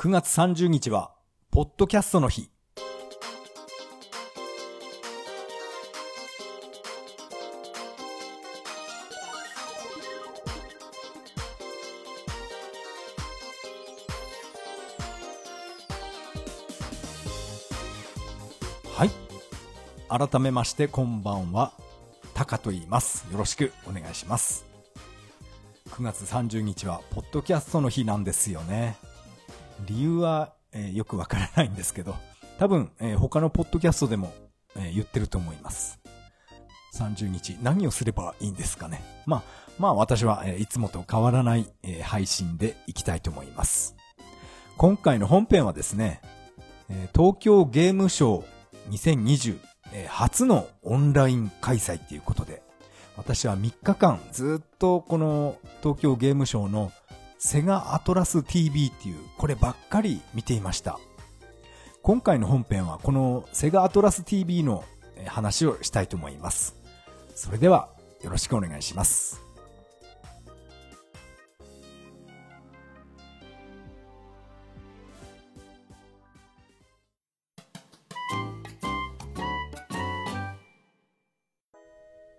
[0.00, 1.10] 9月30日は、
[1.50, 2.52] ポッドキャストの日。
[18.94, 19.10] はい。
[20.08, 21.72] 改めましてこんばんは。
[22.34, 23.26] タカと言います。
[23.32, 24.64] よろしくお願いします。
[25.90, 28.96] 9月30日は、ポッドキャストの日なんですよね。
[29.86, 32.16] 理由は、えー、よくわからないんですけど、
[32.58, 34.32] 多分、えー、他のポッドキャストでも、
[34.76, 36.00] えー、言ってると思います。
[36.94, 39.02] 30日、何をすればいいんですかね。
[39.26, 39.42] まあ、
[39.78, 43.94] まあ私は、えー、いつもと変わらない、えー、配信でいきたいと思います。
[44.76, 46.20] 今回の本編はですね、
[46.88, 49.58] えー、東京ゲームショー2020、
[49.92, 52.62] えー、初のオンライン開催っていうことで、
[53.16, 56.92] 私は3日間ずっとこの東京ゲームショーの
[57.40, 60.98] セガアトラス TV っていう、こればっかり見ていました。
[62.02, 64.84] 今回の本編はこのセガアトラス TV の
[65.26, 66.74] 話をしたいと思います。
[67.36, 67.90] それでは
[68.22, 69.40] よろしくお願いします。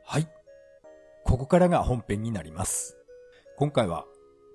[0.05, 0.27] はい。
[1.23, 2.97] ここからが本編になります。
[3.55, 4.05] 今回は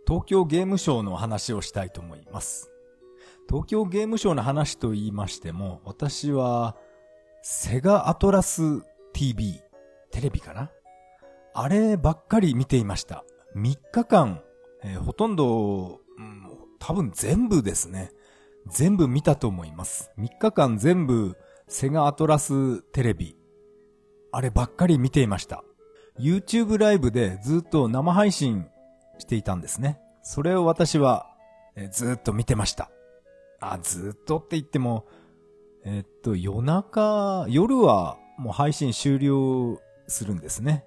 [0.07, 2.71] 東京ゲームショウの話をしたいと思います。
[3.49, 6.77] 東京ゲームショウの話と言いましても、私は、
[7.43, 8.63] セガアトラス
[9.13, 9.61] TV、
[10.11, 10.71] テレビかな？
[11.55, 13.25] あればっかり見ていました。
[13.57, 14.43] 3日間、
[14.83, 18.11] えー、ほとんど、うん、多分全部ですね。
[18.67, 20.11] 全部見たと思います。
[20.19, 21.37] 3日間全部、
[21.69, 23.37] セガアトラステレビ、
[24.33, 25.65] あればっかり見ていました。
[26.19, 28.67] YouTube ライブでずっと生配信
[29.19, 30.01] していたんですね。
[30.23, 31.27] それを私は、
[31.77, 32.91] えずっと見てました。
[33.61, 35.07] あ、ずっとって言っても、
[35.85, 40.85] えっと、夜中、夜はもう配信終了するんですね。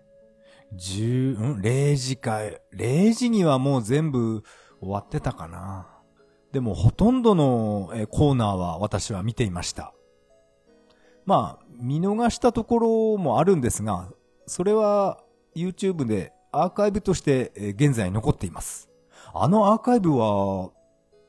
[0.75, 2.39] 10、うん ?0 時か、
[2.75, 4.43] 0時にはもう全部
[4.79, 5.87] 終わってたかな。
[6.51, 9.93] でもほとんどのコーナーは私は見ていました。
[11.25, 14.09] まあ、見逃したところもあるんですが、
[14.45, 15.21] それは
[15.55, 18.89] YouTube でアーカイブとして現在残っています。
[19.33, 20.71] あのアーカイブは、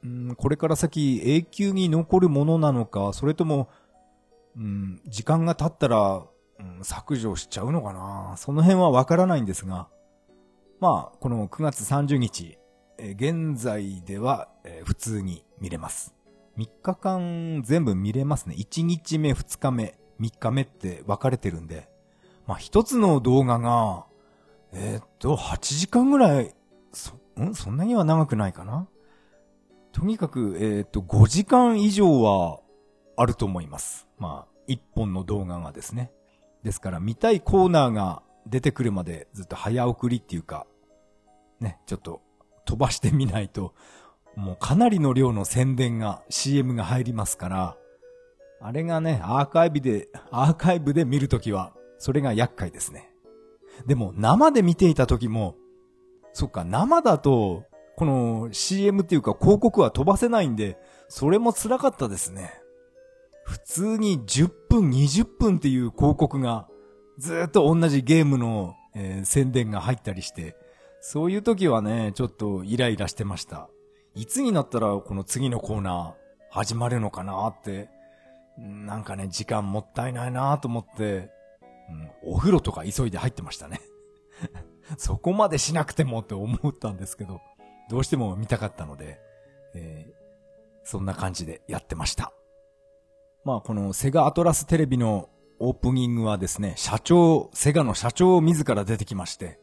[0.02, 3.68] うん、これから先永久に残るものなのか、それとも、
[4.56, 6.22] うん、時間が経ったら、
[6.58, 9.88] うん、削除しちゃうのかなその辺はわからないんですが、
[10.80, 12.58] まあ、この9月30日、
[12.98, 14.48] 現在では、
[14.84, 16.14] 普通に見れます。
[16.56, 18.56] 3日間全部見れますね。
[18.58, 21.88] 1日目、2日目、3日目って分かれてるんで、
[22.46, 24.06] まあ一つの動画が
[24.72, 26.54] えー、っと、8時間ぐらい、
[26.92, 27.54] そ、ん？
[27.54, 28.88] そんなには長くないかな？
[29.92, 32.60] とにかく、えー、っと、5時間以上は
[33.16, 34.06] あると思います。
[34.18, 36.12] まあ、一本の動画がですね。
[36.62, 40.66] ですから、見たいコーナーが出てくるまでずっと早送りっていうか、
[41.60, 42.22] ね、ちょっと
[42.64, 43.74] 飛ばしてみないと、
[44.36, 47.76] もうかなりの量の宣伝が、CM が入りますから、
[48.60, 53.10] あれがね、アーカイブで、アーカイブで見るときは、それが厄介ですね。
[53.86, 55.56] でも生で見ていた時も、
[56.32, 57.64] そっか、生だと、
[57.96, 60.78] この CM っていうか広告は飛ばせないんで、
[61.08, 62.52] それも辛かったですね。
[63.44, 66.68] 普通に10分、20分っていう広告が、
[67.18, 70.54] ずっと同じゲームの、えー、宣伝が入ったりして、
[71.00, 73.68] そういう時はね、ちょっとイライラしてました。
[74.14, 76.12] いつになったらこの次のコーナー
[76.50, 77.88] 始まるのかなって、
[78.58, 81.30] なんかね、時間もったいないなと思って、
[81.88, 83.80] うん、お風呂とか急いで入ってましたね
[84.96, 87.40] そこまでしなくてもって思ったんですけど、
[87.90, 89.20] どうしても見たかったので、
[89.74, 90.14] えー、
[90.84, 92.32] そんな感じでやってました。
[93.44, 99.58] まあこのセガアトラステレビのオープニングはですね、社長、セガの社長自ら出てきまして、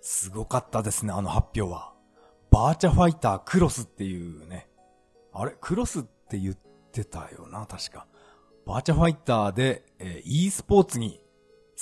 [0.00, 1.92] すごかったですね、あの発表は。
[2.50, 4.68] バーチャファイタークロスっていうね、
[5.32, 5.56] あれ？
[5.60, 8.06] クロスって言ってたよな、確か。
[8.66, 11.21] バーチャファイターで、えー、e スポーツに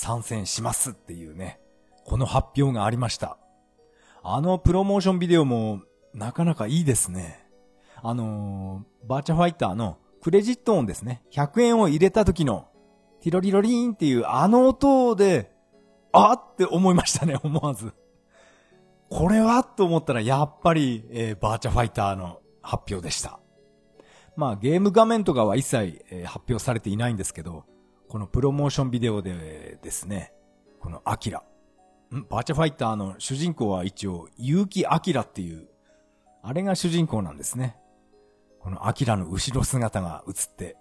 [0.00, 1.60] 参戦しますっていうね、
[2.06, 3.36] この発表がありました。
[4.22, 5.82] あのプロモーションビデオも
[6.14, 7.46] なかなかいいですね。
[8.02, 11.22] あのー、バーチャファイターのクレジット音ですね。
[11.32, 12.68] 100円を入れた時の、
[13.20, 15.52] ティロリロリーンっていうあの音で、
[16.12, 17.92] あって思いましたね、思わず。
[19.10, 23.38] これはと思ったらやっぱり、えー、バーチャファイターの発表でした。
[24.34, 27.66] まあゲーム画面とかは一切、えー、発表されていないんですけど、
[28.10, 30.32] このプロモーションビデオでですね、
[30.80, 31.44] このアキラ。
[32.28, 35.68] バーチャファイターの主人公は一応、結城アキラっていう、
[36.42, 37.76] あれが主人公なんですね。
[38.58, 40.76] このアキラの後ろ姿が映って、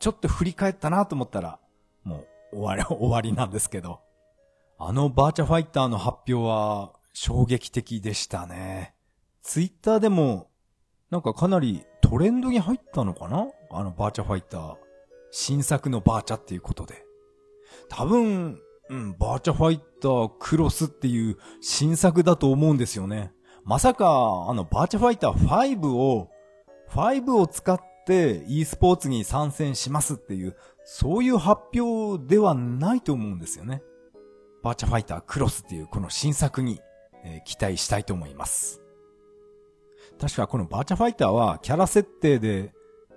[0.00, 1.60] ちょっと振り返ったなと思ったら、
[2.02, 2.24] も
[2.54, 4.00] う終わり、 終わりなんですけど。
[4.78, 8.94] あのバーチャファイターの発表は衝撃的でしたね。
[9.42, 10.48] ツイッターでも、
[11.10, 13.48] なんかかなりトレンドに入ったのかな？
[13.70, 14.87] あのバーチャファイター。
[15.30, 17.04] 新作のバーチャっていうことで。
[17.88, 18.60] 多分、
[18.90, 23.32] うん、バーチャファイタークロスっていう新作だと思うんですよね。
[23.64, 26.30] まさか、あの、バーチャファイター5を、
[26.90, 33.82] 5を使って e スポーツに参戦しますっていう、そういう発表ではないと思うんですよね。
[34.62, 36.80] バーチャファイタークロスっていうこの新作に、
[37.24, 38.80] えー、期待したいと思います。
[40.18, 42.72] 確かこのバーチャファイターはキャラ設定で、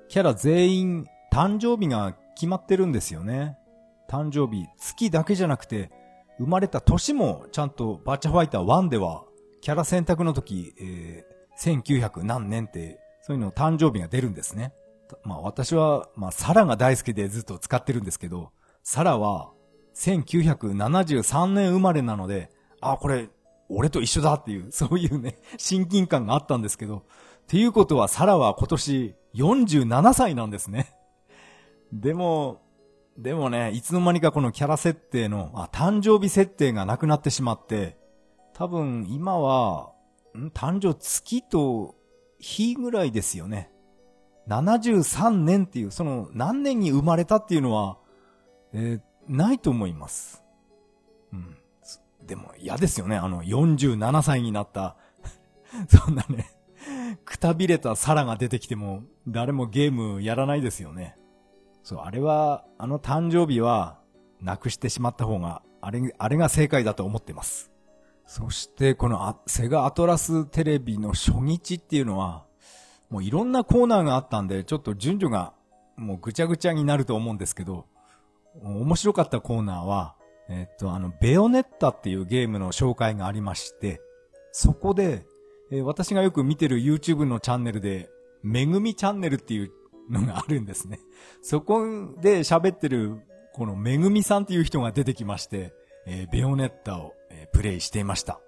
[0.09, 3.57] キャラ全員誕生日が決まってるんですよね。
[4.09, 5.89] 誕生日、月だけじゃなくて、
[6.37, 9.23] 生まれた年もちゃんとバーチャファイター1では、
[9.61, 14.73] キャラ選択の時、えー、1900何年って、そういうの誕生日が出るんですね。
[15.23, 18.51] まあ私は、まあサラが大好きでずっと使ってるんですけど、
[18.83, 19.51] サラは
[19.95, 22.49] 1973年生まれなので、
[22.81, 23.29] あ、これ、
[23.69, 27.01] 俺と一緒だっていう、そういうね、親近感があったんですけど、っ
[27.47, 30.93] ていうことはサラは今年47歳なんですね。
[31.93, 32.61] でも、
[33.17, 37.97] でもね、いつの間にかこのキャラ設定の、あ、誕生日設定がなくなってしまって、
[38.53, 39.91] 多分今は、
[40.37, 40.47] ん？
[40.47, 41.95] 誕生月と
[42.39, 43.71] 日ぐらいですよね。
[44.47, 47.97] 73年っていう、その何年に生まれたっていうのは、
[48.73, 50.43] えー、ないと思います。
[51.33, 51.57] うん。
[52.25, 53.17] でも嫌ですよね。
[53.17, 54.95] あの47歳になった
[55.89, 56.51] そんなね
[57.25, 61.15] くたびれたサラが出てきても誰もゲームやらないですよね。
[61.83, 63.99] そう、あれは、あの誕生日は、
[64.41, 67.71] なくしてしまった方が、あれ、あれが正解だと思ってます。
[68.25, 72.45] そして、このセガアトラステレビの初日っていうのは、
[73.09, 75.53] もういろんなコーナーがあったんで、ちょっと順序が
[75.97, 77.85] もうぐちゃぐちゃになると思うんですけど、
[78.63, 80.15] 面白かったコーナーは、
[80.49, 84.01] えっと、あの、ベヨネッタっていうゲームの紹介がありまして、
[84.51, 85.25] そこで、
[85.71, 88.09] えー、私がよく見てる YouTube のチャンネルで、
[88.43, 89.71] めぐみチャンネルっていう
[90.09, 90.99] のがあるんですね。
[91.41, 91.83] そこ
[92.19, 93.21] で喋ってる、
[93.53, 95.73] このめぐみさんっていう人が出てきまして、
[96.05, 98.39] えー、ベヨネッタを、えー、プレイしていました。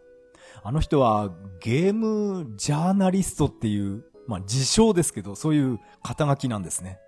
[0.64, 7.00] あの人はゲームジャーナリストっていう、まあ自称ですけど、そういう肩書きなんですね。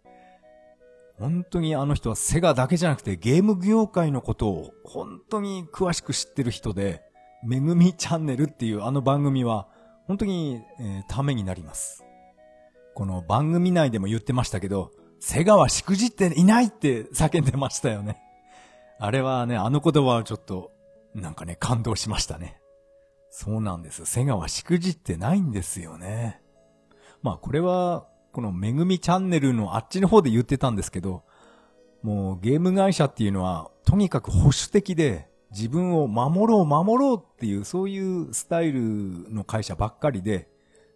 [1.18, 7.02] 本当にあの人はセガだけじゃなくてゲーム業界のことを本当に詳しく知ってる人で、
[7.44, 9.68] めぐみチャンネルっていうあの番組は
[10.08, 12.05] 本当に、えー、ためになります。
[12.96, 14.90] この番組内でも言ってましたけど、
[15.20, 18.22] セガはしくじっていないって叫んでましたよね。
[19.00, 20.72] あれはね、あの言葉はちょっと、
[21.14, 22.58] なんかね、感動しましたね。
[23.32, 24.06] そうなんです。
[24.06, 26.42] セガはしくじってないんですよね。
[27.22, 31.24] まあこれは、このめぐみチャンネルのあっちの方で言ってたんですけど、
[32.02, 38.80] もうゲーム会社っていうのは、とにかく保守的で、自分を守ろう守ろうっていう、そういうスタイル
[39.34, 40.48] の会社ばっかりで、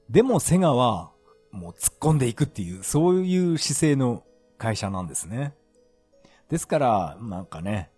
[0.10, 1.12] でもセガは
[1.51, 4.24] もう突っ込んでいくっていう、そういう姿勢の
[4.57, 5.54] 会社なんですね。
[6.50, 7.92] ですから、なんかね、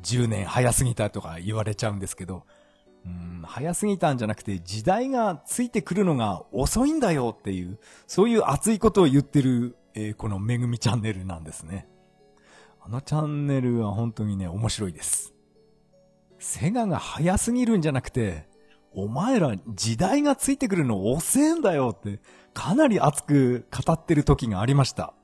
[0.00, 2.44] 10年早すぎたとか言われちゃうんですけど、
[3.04, 11.88] うん、早すぎたんじゃなくて時代がついてくるのが遅いんだよっていう、そういう熱いことを言ってる、えー、このめぐみチャンネルなんですね。
[12.82, 15.34] あのチャンネルは本当にね、面白いです。
[16.38, 18.48] セガが早すぎるんじゃなくて、
[18.92, 22.20] お前ら時代がついてくるの遅えんだよって、
[22.54, 25.14] かなり熱く語ってる時がありました。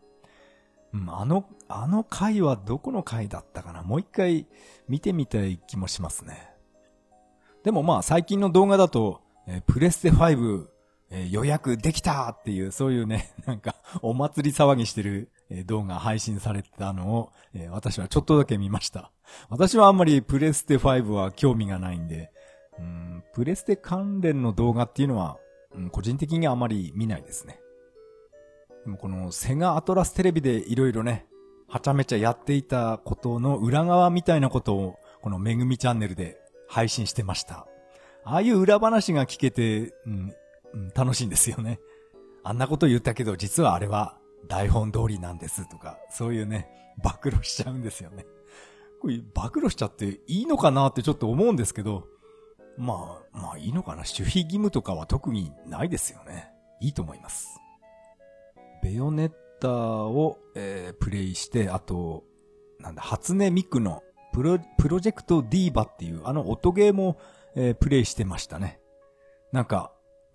[1.09, 3.83] あの、あの回はどこの回だったかな？
[3.83, 4.47] もう一回
[4.89, 6.51] 見てみたい気もしますね。
[7.65, 10.67] でもまあ最近の動画だと、えー、プレステ5、
[11.11, 15.31] えー、予約できたっていう、そういうね、 なんかお祭り騒ぎしてる、
[15.67, 19.13] 動画配信されてたのを、え私はちょっとだけ見ました。
[19.49, 22.33] 私はあんまりプレステ5は興味がないんで、
[22.79, 25.39] うん、プレステ関連の動画っていうのは
[25.91, 27.61] 個人的にはあまり見ないですね。
[28.85, 31.27] でもこのセガアトラステレビでいろいろね、
[31.69, 37.67] はちゃめちゃやっていたことの裏側みたいなことを、このめぐみチャンネルで配信してました。
[38.25, 40.35] ああいう裏話が聞けて、うん、
[40.75, 41.81] うん、楽しいんですよね。
[42.45, 46.69] あんなこと言ったけど、実はあれは台本通りなんですとか、そういうね、
[47.03, 48.27] 暴露しちゃうんですよね。
[49.01, 52.07] これ暴露しちゃっていいのかなってちょっと思うんですけど、
[52.77, 53.99] まあ、まあいいのかな。
[53.99, 56.51] 守秘義務とかは特にないですよね。
[56.81, 57.59] いいと思います。
[58.83, 62.25] ベヨネッタを、えー、プレイして、あと、
[62.81, 64.03] なんだ、初音ミクの
[64.33, 67.19] プロ、プロジェクトディーバっていうあの音ゲーも、
[67.55, 68.81] えー、プレイしてましたね。
[69.53, 69.93] なんか、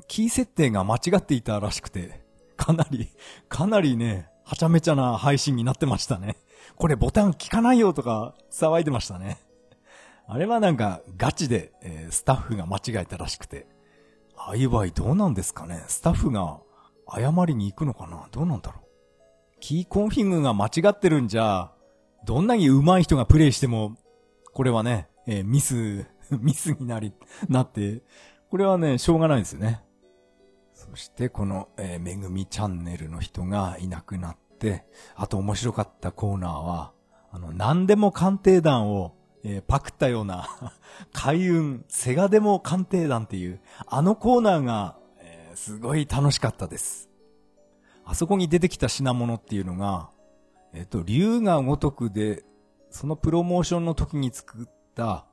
[0.08, 2.22] キー設定が間違っていたらしくて、
[2.58, 3.10] かなり、
[3.48, 6.36] かなりね、はちゃめちゃな配信になってましたね。
[6.76, 9.38] これボタン効かないよとか騒いでましたね。
[10.32, 13.68] あれはなんかガチで、えー、スタッフが間違えたらしくて。
[14.44, 16.62] ああいう場合どうなんですかねスタッフが
[17.08, 18.92] 謝りに行くのかなどうなんだろう
[19.62, 21.72] キーコンフィグが間違ってるんじゃ、
[22.26, 23.96] どんなに上手い人がプレイしても、
[24.54, 26.08] これはね、えー、ミス、
[26.42, 27.14] ミスになり、
[27.48, 28.02] なって、
[28.50, 29.84] これはね、しょうがないですよね。
[30.74, 34.84] そしてこの、えー、めぐみチャンネルの人がいなくなって、
[35.16, 36.92] あと面白かったコーナーは、
[37.32, 40.48] あの、何でも鑑定団を、えー、パクったような
[41.14, 47.10] 開運、セガでも鑑定団っていう、あのコーナーが、えー、すごい楽しかったです。
[48.06, 50.10] あそこに出てきた品物っていうのが、
[50.74, 52.44] えっ、と、竜が如くで、
[52.90, 55.26] そのプロモーションの時に作った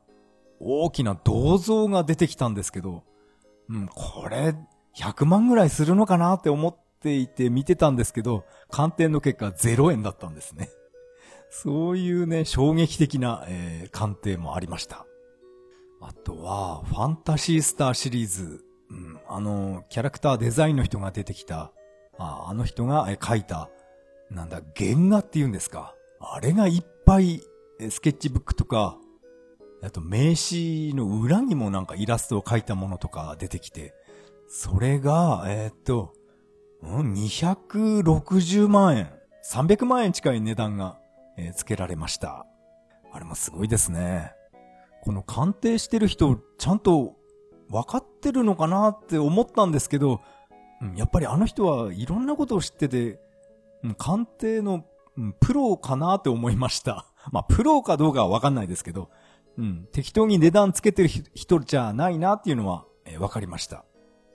[0.61, 3.05] 大きな銅像が出てきたんですけど、
[3.69, 4.55] うん、これ、
[4.97, 10.71] 100万ぐらいするのかなって思っていて見てたんですけど、鑑定の結果0円だったんですね。
[11.51, 15.07] そういうね、衝撃的な、えー、鑑定もありました。
[16.01, 21.73] あとは、ファンタシースターシリーズ、うん、あの、キャラクターデザインの人が出てきた、
[22.19, 23.71] ああの人が、え書いた、
[24.31, 25.95] なんだ、原画って言うんですか。
[26.21, 27.43] あれがいっぱい、
[27.91, 28.99] スケッチブックとか、
[29.83, 33.95] あと名刺の裏にもなんかイラストを描いたものとか出てきて、
[34.49, 36.15] それが、えー、っと、
[36.83, 39.13] うん、260万円、
[39.51, 40.99] 300万円近い値段が、
[41.39, 42.45] えー、付けられました。
[43.13, 44.33] あれもすごいですね。
[45.03, 47.17] この鑑定してる人、ちゃんと
[47.71, 50.21] 分かってるのかなって思ったんですけど、
[50.97, 53.21] やっぱりあの人はいろんなことを知ってて、
[53.97, 54.85] 鑑定の、
[55.41, 57.07] プロかなって思いました。
[57.33, 59.11] まあ、プロかどうかはわかんないですけど、
[59.57, 63.85] うん、適当に値段つけてる人じゃないなっていうのは、えー、わかりました。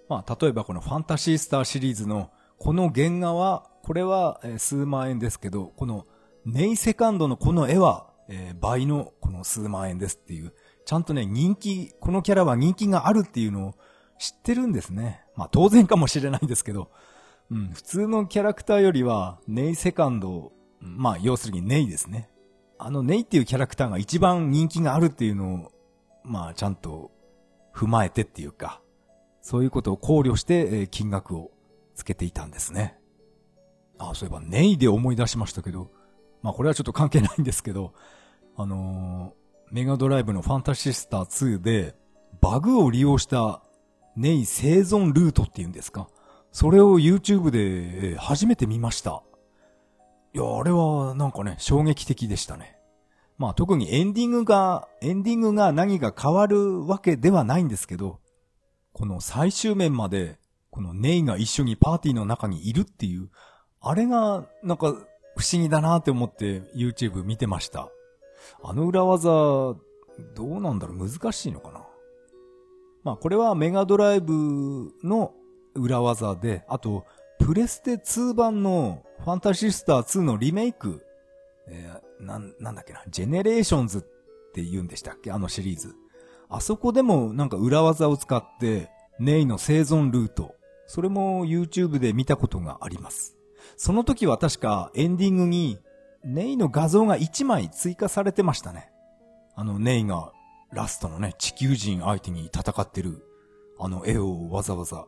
[0.10, 6.06] まあ、例えばこのファンタシースターシリーズのこの原画は、これは、数万円ですけど、この
[6.46, 10.54] ネイセカンドのこの絵は、えー、倍のこの数万円ですっていう、
[10.86, 13.76] ちゃんとね、人気、このキャラは人気があるっていうのを
[14.20, 15.24] 知ってるんですね。
[15.36, 16.92] まあ当然かもしれないんですけど、
[17.52, 22.30] うん、普通のキャラクターよりは、ネイセカンド、まあ要するにネイですね。
[22.78, 25.72] あのネイっていうキャラクターが一番人気があるっていうのを、
[26.24, 27.12] まあちゃんと
[27.74, 28.82] 踏まえてっていうか、
[29.42, 31.52] そういうことを考慮して、え金額を
[31.96, 32.98] つけていたんですね。
[33.98, 35.92] あ、そういえばネイで思い出しましたけど、
[36.44, 37.94] まあこれはちょっと関係ないんですけど、
[38.56, 41.96] あのー、メガドライブのファンタシスター2で、
[42.40, 43.64] バグを利用した
[44.16, 46.08] ネイ生存ルートっていうんですか？
[46.52, 49.24] それを YouTube で初めて見ました。
[50.36, 52.78] いや、あれはなんかね、衝撃的でしたね。
[53.38, 58.20] まあ特にエンディングが、エンディングが何が変わるわけではないんですけど、
[58.92, 60.38] この最終面まで、
[60.70, 63.30] このネイが一緒にパーティーの中にいるっていう、
[63.80, 64.96] あれがなんか
[65.36, 67.90] 不思議だなって思って YouTube 見てました。
[68.64, 69.78] あの裏技、ど
[70.40, 71.10] うなんだろう？
[71.10, 71.86] 難しいのかな？
[73.04, 75.34] まあこれはメガドライブの
[75.76, 77.06] 裏技で、あと、
[77.40, 81.06] プレステ2版のファンタシスター2のリメイク、
[81.68, 84.02] えー、な、なんだっけな、ジェネレーションズっ
[84.54, 85.32] て言うんでしたっけ？
[85.32, 85.96] あのシリーズ。
[86.50, 93.36] あそこでもなんか裏技を使って、ネイの生存ルート、それも YouTube で見たことがあります。
[93.78, 95.80] その時は確かエンディングに、
[96.24, 98.92] ネイの画像が1枚追加されてましたね。
[99.56, 100.32] あの、ネイが
[100.72, 103.26] ラストのね、地球人相手に戦ってる、
[103.80, 105.06] あの絵をわざわざ、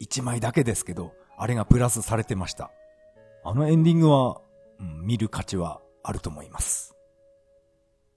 [0.00, 2.70] 1枚だけですけど、あれがプラスされてました。
[3.44, 4.40] あのエンディングは、
[4.80, 6.94] うん、見る価値はあると思います。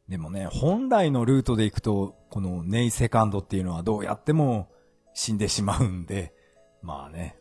[0.10, 4.70] でもね、本来のルートで行くと、このネイセカンドっていうのはどうやっても
[5.14, 6.34] 死んでしまうんで、
[6.82, 7.38] まあね、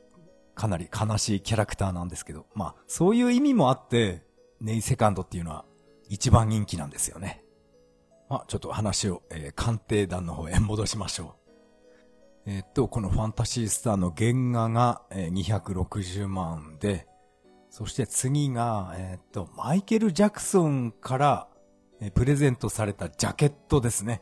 [0.61, 4.23] かなり悲しいキャラクターなんですけど、まあそういう意味もあって、
[4.61, 5.65] ネイセカンドっていうのは
[6.11, 7.43] 一番人気なんですよね。
[8.29, 11.37] まあちょっと話を、えー、鑑定団の方へ戻しましょ
[12.45, 12.51] う。
[12.51, 17.07] えー、っと、このファンタシースターの原画が、えー、260万で、
[17.71, 21.49] そして次が、えー、っと、マイケル・ジャクソンから、
[22.03, 24.21] えー、プレゼントされたジャケットですね。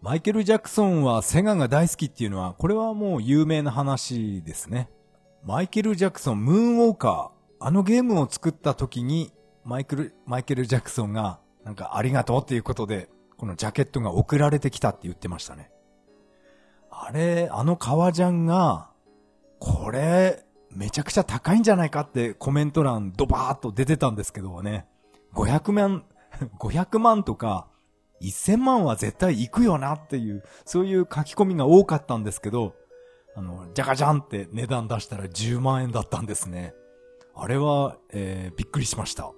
[0.00, 4.90] マイケル・ジャクソンはセガが大好きっていうのは、これはもう有名な話ですね。
[5.46, 9.30] マイケル・ジャクソン、ムーンウォーカー、あのゲームを作った時に、
[9.62, 15.70] マイケル、マイケル・ジャクソンが、なんかありがとうっていうことで、このジャケットが送られてきたって言ってましたね。
[16.90, 18.88] あれ、あの革ジャンが、
[19.58, 24.86] これ、めちゃくちゃ高いんじゃないかってコメント欄ドバーっと出てたんですけどね。
[25.34, 26.04] 500万、
[26.58, 27.68] 500万とか、
[28.22, 32.74] 1000万は絶対行くよなっていう、そういう書き込みが多かったんですけど、
[33.36, 36.74] あの、じゃがじゃんって値段出したら10万円だったんですね。
[37.34, 39.32] あれは、えー、びっくりしました。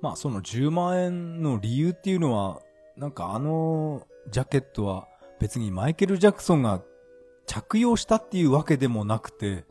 [0.00, 2.60] まあその10万円の理由っていうのは、
[2.96, 5.06] なんかあのジャケットは
[5.38, 6.82] 別にマイケル・ジャクソンが
[7.46, 9.64] 着用したっていうわけでもなくて、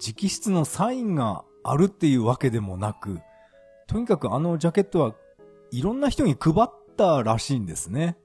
[0.00, 3.20] 直筆のサインがあるっていうわけでもなく、
[3.86, 5.14] とにかくあのジャケットは
[5.70, 8.16] いろんな人に配ったらしいんですね。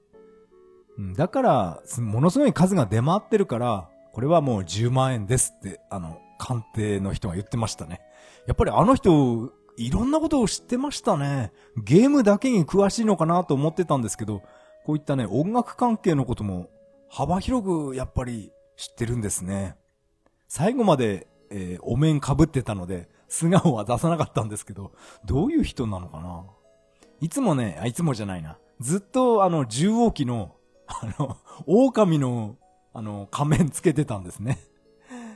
[1.16, 8.00] だから、ものすごい数が出回ってるから、これはもう10万円ですって、あの、鑑定の人が言ってましたね。
[8.46, 11.52] やっぱりあの人、いろんなことを知ってましたね。
[11.76, 14.42] ゲームだけに詳しいのかなと思ってたんですけど、
[14.84, 16.70] こういったね、音楽関係のことも
[17.10, 19.76] 幅広くやっぱり知ってるんですね。
[20.46, 24.92] 最後まで、えー、お面被ってたので、素顔は出さなかったんですけど、
[25.24, 26.44] どういう人なのかな
[27.20, 28.58] いつもね、あ、いつもじゃないな。
[28.78, 30.54] ずっとあの、重王機の、
[30.86, 32.56] あの、狼の、
[32.94, 34.58] あの、仮面つけてたんですね。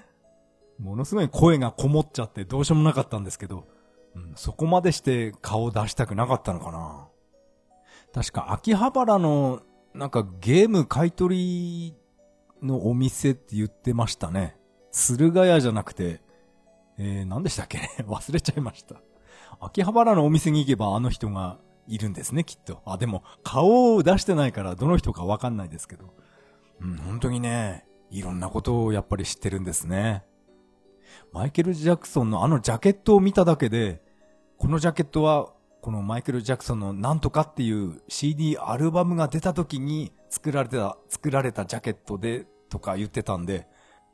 [0.78, 3.66] ものすごい声がこもっちゃってどうしようもなかったんですけど、
[4.14, 7.08] うん、そこまでして顔を出したくなかったのかな。
[8.14, 9.60] 確か秋葉原の
[9.92, 11.94] なんかゲーム買い取り
[12.62, 14.56] のお店って言ってましたね。
[14.92, 16.22] 駿河屋じゃなくて、
[16.96, 17.78] えー、何でしたっけ？
[17.78, 18.96] ね 忘れちゃいました。
[19.60, 22.82] 秋葉原のお店に行けばあの人がいるんですね、きっと。
[22.84, 26.14] あ、でも、顔を出してないからどの人かわかんないですけど。
[26.80, 30.24] うん、本当にね、いろんなことをやっぱり知ってるんですね。
[31.32, 34.02] マイケル・ジャクソンのあのジャケットを見ただけで、
[34.56, 43.66] このジャケットはこのマイケル・ジャクソンのなんとかっていう CD アルバムが出た時に作られた、作られたジャケットでとか言ってたんで、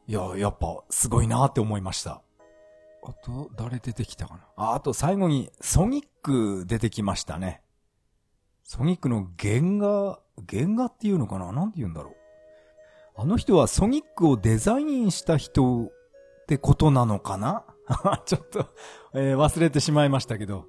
[0.07, 2.23] いや、やっぱすごいなって思いました。
[3.03, 4.41] あと、誰出てきたかな？
[4.57, 7.61] あ、あと最後にソニック出てきましたね。
[8.63, 11.53] ソニックの原画、原画っていうのかな？
[11.53, 12.17] なんて言うんだろう。
[13.17, 15.93] あの人はソニックをデザインした人っ
[16.47, 17.65] てことなのかな？
[18.27, 18.67] ちょっと、
[19.15, 20.67] えー、忘れてしまいましたけど。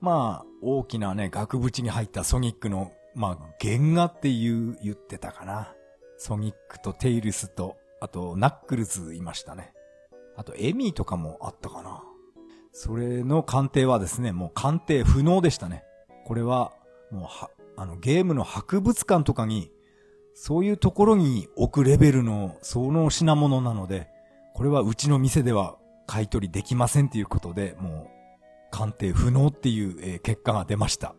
[0.00, 5.74] まあ、大きなね、額縁に入ったソニックの、まあ、原画っていう、言ってたかな。
[6.16, 9.72] ソニックとテイルスと、あと、ナックルズいましたね。
[10.36, 12.02] あと、エミーとかもあったかな。
[12.72, 15.84] それの鑑定はですね、もう鑑定不能でしたね。
[16.26, 16.72] これは、
[17.10, 19.70] もうは、あの、ゲームの博物館とかに、
[20.34, 24.08] そういうところに置くレベルの、その品物なので、
[24.54, 28.22] これはうちの店では買い取りできませんっていうことで、もう
[28.70, 31.14] 鑑定不能っていう、結果が出ました。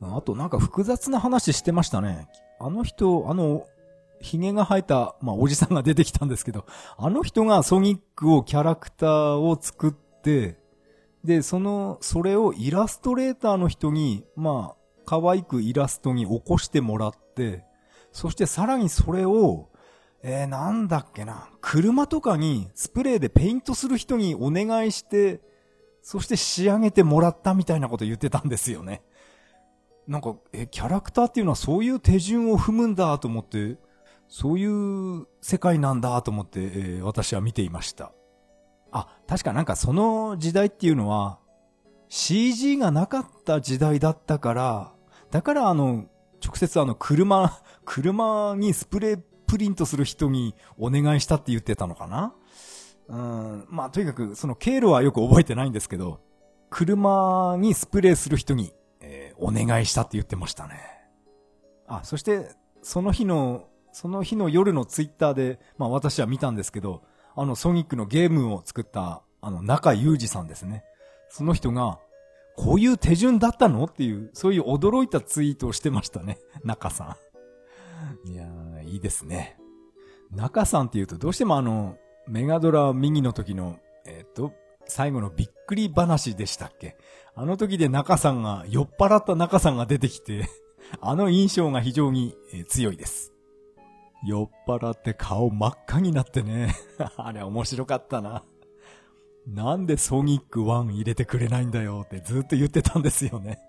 [0.00, 2.28] あとなんか複雑な話してましたね。
[2.60, 3.66] あの人、あの、
[4.20, 6.64] 髭が生えた、まあ、おじさんが出てきたんですけど、
[6.96, 10.56] あの人がソニックをキャラクターを作って、
[11.24, 17.64] で、その、それをイラストレーターの人に、まあ、可愛くイラストに起こしてもらって、
[18.14, 19.68] そしてさらにそれを、
[20.22, 25.40] えー、なんだっけな、車とかにスプレーでペイントする人にお願いして、
[26.00, 29.02] そして仕上げてもらったみたいなこと言ってたんですよね。
[30.06, 33.78] なんか、え、キャラクターっていうのはそういう手順を踏むんだと思って、
[34.28, 38.12] そういう世界なんだと思って、えー、私は見ていました。
[38.92, 41.40] あ、確かなんかその時代っていうのは、
[42.08, 44.92] CG がなかった時代だったから、
[45.32, 46.06] だからあの、
[46.44, 52.34] 直接あの車、 車にスプレープリントする人にお願いしたって言ってたのかな？
[53.08, 56.20] うん、まあとにかくその経路はよく覚えてないんですけど、
[56.70, 60.80] 車にスプレーする人に、えー、お願いしたって言ってましたね。
[61.86, 62.48] あ、そして
[62.82, 67.02] その日の、その日の夜のツイッターで、まあ私は見たんですけど、
[67.36, 70.84] あのソニックのゲームを作ったあの中裕二さんですね。
[71.28, 71.98] その人が、
[72.56, 73.84] こういう手順だったの？
[73.84, 76.38] っていう、そういう驚いたツイートをしてましたね。
[76.64, 77.16] 中さ
[78.24, 78.28] ん。
[78.28, 79.58] いやー、いいですね。
[80.30, 84.52] 中さんって言うとどうしてもあの、メガドラ右の時の、えっ、と、
[84.86, 86.96] 最後のびっくり話でしたっけ？
[87.34, 90.48] あの時で中さんが、酔っ払った中さんが出てきて
[91.00, 93.32] あの印象が非常に、え強いです。
[94.26, 96.74] 酔っ払って顔真っ赤になってね
[97.18, 98.42] あれ面白かったな。
[99.46, 103.60] なんでソニック1入れてくれないんだよってずっと言ってたんですよね。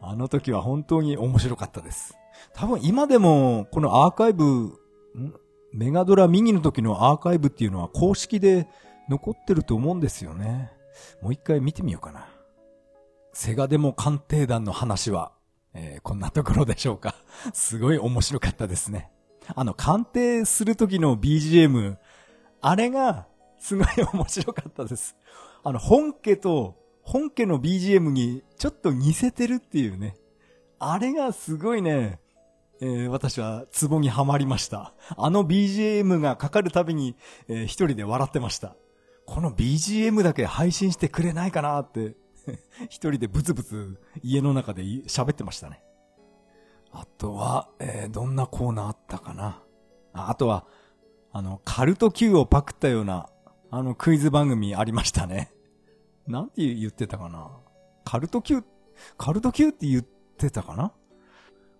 [0.00, 2.16] あの時は本当に面白かったです。
[2.54, 4.72] 多分今でもこのアーカイブ、
[5.72, 8.68] メガドラミニの時のアーカイブっていうのは公式で
[9.08, 10.70] 残ってると思うんですよね。
[11.20, 12.28] もう一回見てみようかな。
[13.32, 15.32] セガデモ鑑定団の話は、
[15.74, 17.14] えー、こんなところでしょうか。
[17.52, 19.10] すごい面白かったですね。
[19.54, 21.96] あの、鑑定する時の BGM、
[22.60, 23.26] あれが、
[23.60, 25.16] すごい面白かったです。
[25.62, 30.16] あの、本家と、本家の BGM にちょっと似せてるっていうね。
[30.78, 32.20] あれがすごいね、
[32.80, 34.94] えー、私はツボにはまりました。
[35.16, 37.16] あの BGM がかかるたびに、
[37.48, 38.74] えー、一人で笑ってました。
[39.26, 42.16] この BGM だけ配信してくれないかなって
[42.88, 45.82] 一人でブツブツ家の中で喋ってましたね。
[46.92, 49.62] あとは、えー、どんなコーナーあったかな。
[50.12, 50.64] ああとは、
[51.32, 53.28] あの、カルト Q をパクったような、
[53.70, 55.52] あのクイズ番組ありましたね。
[56.26, 57.50] なんて言ってたかな？
[58.04, 58.64] カルト Q、
[59.16, 60.92] カルト Q って言ってたかな？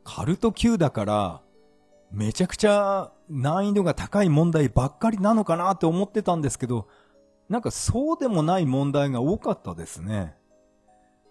[0.04, 1.42] カルト Q だから、
[2.10, 6.88] めちゃくちゃ難易度が高い問題ばっかりなのかなって思ってたんですけど、
[7.48, 10.34] なんかそうでもない問題が多かったですね。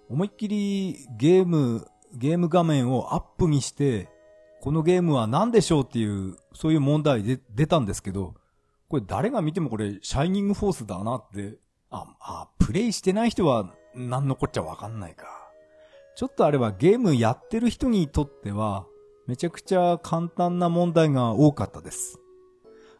[0.09, 4.09] 思いっきりゲーム、ゲーム画面をアップにして、
[4.61, 8.35] このゲームは何でしょうっていう、そういう問題で出たんですけど、
[8.89, 11.59] これ誰が見てもこれ、シャイニングフォースだなって、
[11.91, 15.27] あ、あ、プレイしてない人は何のこっちゃわかんないか。
[16.15, 18.85] ちょっとあれはゲームやってる人にとっては、
[19.27, 22.19] めちゃくちゃ簡単な問題が多かったです。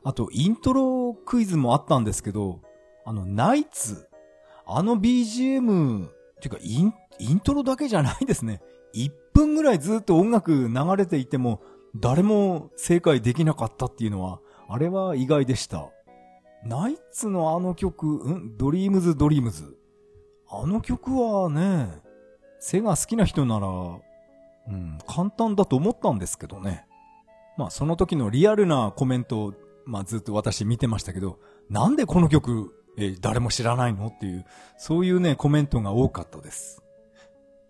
[0.03, 2.61] あと、イントロクイズもあったんですけど、
[3.03, 4.07] あの、ナイツ、
[4.67, 6.07] あの BGM、
[6.39, 8.61] ていうか、イン、イントロだけじゃないですね。
[8.93, 11.61] 1分ぐらいずっと音楽流れていても、
[11.95, 14.39] 誰も正解できなかったっていうのは、
[14.71, 15.89] あれは意外でした。
[16.63, 18.55] ナイツのあの曲、ん？
[18.55, 19.75] ドリームズドリームズ。
[20.47, 21.89] あの曲はね、
[22.59, 26.85] セガ好きな人なら、うん、簡単だと思ったんですけどね。
[27.57, 29.53] まあその時のリアルなコメントを、
[29.85, 34.45] まあずっと私見てましたけど、なんでこの曲、え、誰も知らないのっていう、
[34.77, 36.83] そういうね、コメントが多かったです。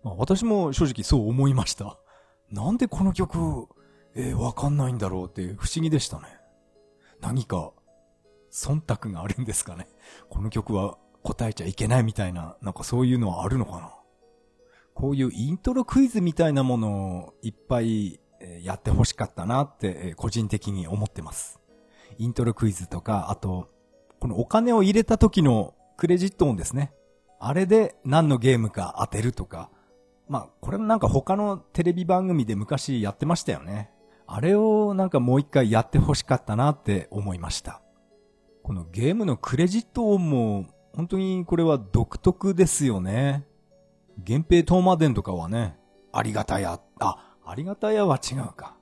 [0.02, 1.98] まあ、私も正直そう思いました。
[2.50, 3.68] なんでこの曲、
[4.14, 6.39] えー、わかんないんだろうって不思議でしたね。
[7.20, 7.72] 何か、
[8.50, 9.88] 忖度があるんですかね。
[10.28, 13.94] この曲は答えちゃいけないみたいな、なんかそういうのはあるのかな。
[14.94, 18.20] こういうイントロクイズみたいなものをいっぱい
[18.62, 21.60] やってほしかったなって個人的に思ってます。
[22.18, 23.68] イントロクイズとか、あと、
[24.18, 26.92] このお金を入れた時のクレジット音ですね。
[27.38, 29.70] あれで何のゲームか当てるとか。
[30.28, 33.90] まあ、これもなんか他のテレビ番組で昔やってましたよね。
[34.32, 37.82] あれをなんかもう一回やってほしかったなって思いました。
[38.62, 43.44] このゲームのクレジット音も本当にこれは独特ですよね。
[44.24, 45.76] 源平東馬伝とかはね、
[46.12, 48.76] ありがたや、あ、ありがたやは違うか。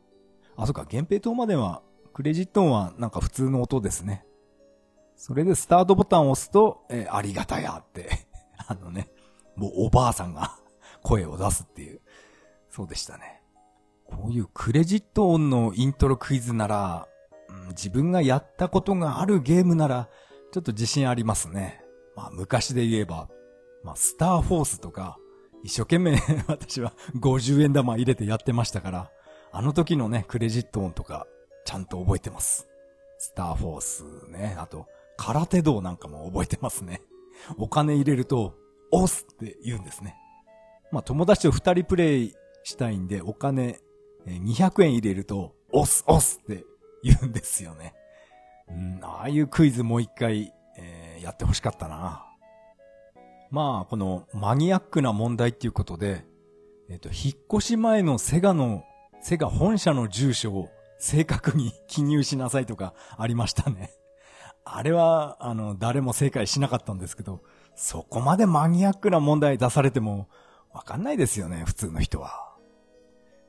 [0.55, 1.81] あ、そっか、源平東馬伝は、
[2.13, 4.27] クレジット音はなんか普通の音ですね。
[5.17, 8.11] それでスタートボタンを押すと、え、ありがたやって
[8.69, 9.09] あのね、
[9.57, 10.59] もうおばあさんが
[11.03, 12.03] 声を出すっていう、
[12.69, 13.38] そうでしたね。
[14.09, 17.09] こういうクレジット音のイントロクイズなら、
[17.71, 20.09] 自分がやったことがあるゲームなら、
[20.53, 21.83] ちょっと自信ありますね。
[22.17, 23.29] まあ昔で言えば、
[23.85, 25.19] まあスターフォースとか、
[25.63, 26.19] 一生懸命
[26.49, 29.11] 私は50円玉入れてやってましたから、
[29.53, 31.27] あの時のね、クレジット音とか、
[31.65, 32.69] ちゃんと覚えてます。
[33.19, 37.03] スターフォースね、あと、空手道なんかも覚えてますね。
[37.57, 38.55] お金入れると、
[38.91, 40.17] 押すって言うんですね。
[40.91, 43.81] まあ友達と二人プレイしたいんで、お金
[44.31, 46.65] 200円入れると、押す押すって
[47.03, 47.95] 言うんですよね。
[48.69, 52.25] うん、ああいうクイズもう一回、えー、やってほしかったな。
[53.51, 56.25] まあ、このマニアックな問題っていうことで、
[56.91, 58.85] えっ、と、引っ越し前のセガの、
[59.21, 63.91] セガ本社の住所を正確に記入しなさいとかありましたね。
[64.65, 67.43] あれは、あの、誰も正解しなかったんですけど、
[67.75, 70.29] そこまでマニアックな問題出されても、
[70.73, 72.48] わかんないですよね、普通の人は。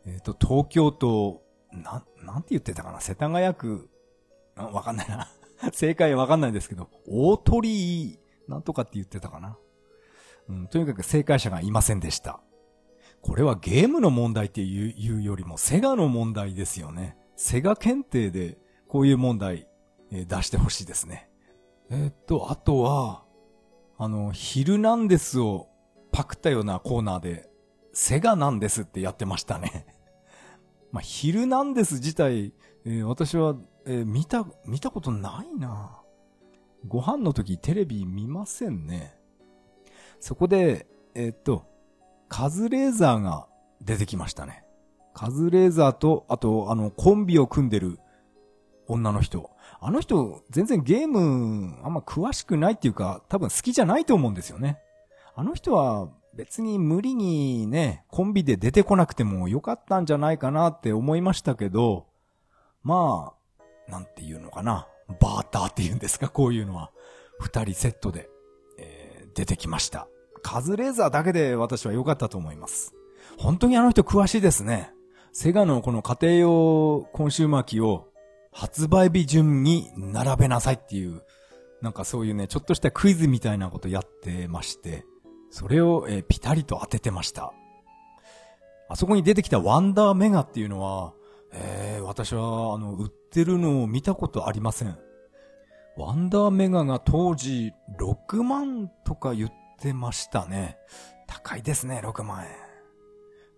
[0.05, 2.99] えっ、と、東京都、なん、なんて言ってたかな？
[3.01, 3.89] 世田谷区、
[4.55, 5.27] わかんないな。
[5.73, 9.57] 正解わかんないですけど、大鳥居なんとかって言ってたかな？
[10.47, 12.41] うん、とにかく正解者がいませんでした。
[13.21, 17.17] これはゲームの問題っていうよりもセガの問題ですよね。
[17.35, 18.57] セガ検定で
[18.87, 19.67] こういう問題、
[20.11, 21.29] えー、出してほしいですね。
[21.89, 23.25] えー、っと、あとは、
[23.97, 25.67] あの、ヒルナンデスを
[26.11, 27.48] パクったようなコーナーで、
[27.93, 29.85] セガなんですってやってましたね。
[30.91, 32.53] まあ、ヒルナンデス自体、
[32.85, 36.01] えー、私は、えー、見た、見たことないな
[36.87, 39.19] ご飯の時テレビ見ませんね。
[40.19, 41.65] そこで、えっと、
[42.27, 43.47] カズレーザーが
[43.81, 44.63] 出てきましたね。
[45.13, 47.99] カズレーザーと、あと、あの、コンビを組んでる
[48.87, 49.51] 女の人。
[49.81, 54.79] あの人、全然ゲーム、あんま詳しくないっていうか、多分好きじゃないと思うんですよね。
[55.35, 62.07] あの人は別に無理にね、コンビで出てこなくてもよかったんじゃないかなって思いましたけど、
[62.81, 63.33] ま
[63.89, 64.87] あ、なんていうのかな。
[65.19, 66.91] バーターって言うんですか、こういうのは。
[67.39, 68.29] 二人セットで
[68.77, 69.27] え。
[69.35, 70.07] 出てきました。
[70.41, 72.93] カズレーザーだけで私は良かったと思います。
[73.37, 74.93] 本当にあの人詳しいですね。
[75.33, 78.07] セガのこの家庭用コンシューマー機を
[78.53, 81.21] 発売日順に並べなさいっていう、
[81.81, 85.03] なんかそういうね、ちょっとしたクイズみたいなことやってまして、
[85.51, 87.53] それを、えー、ピタリと当ててました。
[88.87, 91.13] あそこに出てきたワンダーメガっていうのは、
[91.51, 94.97] えー、私は、あの、売ってるのを見たことありません。
[95.97, 100.77] ワンダーメガが当時6万とか言ってましたね。
[101.27, 102.49] 高いですね、6万円。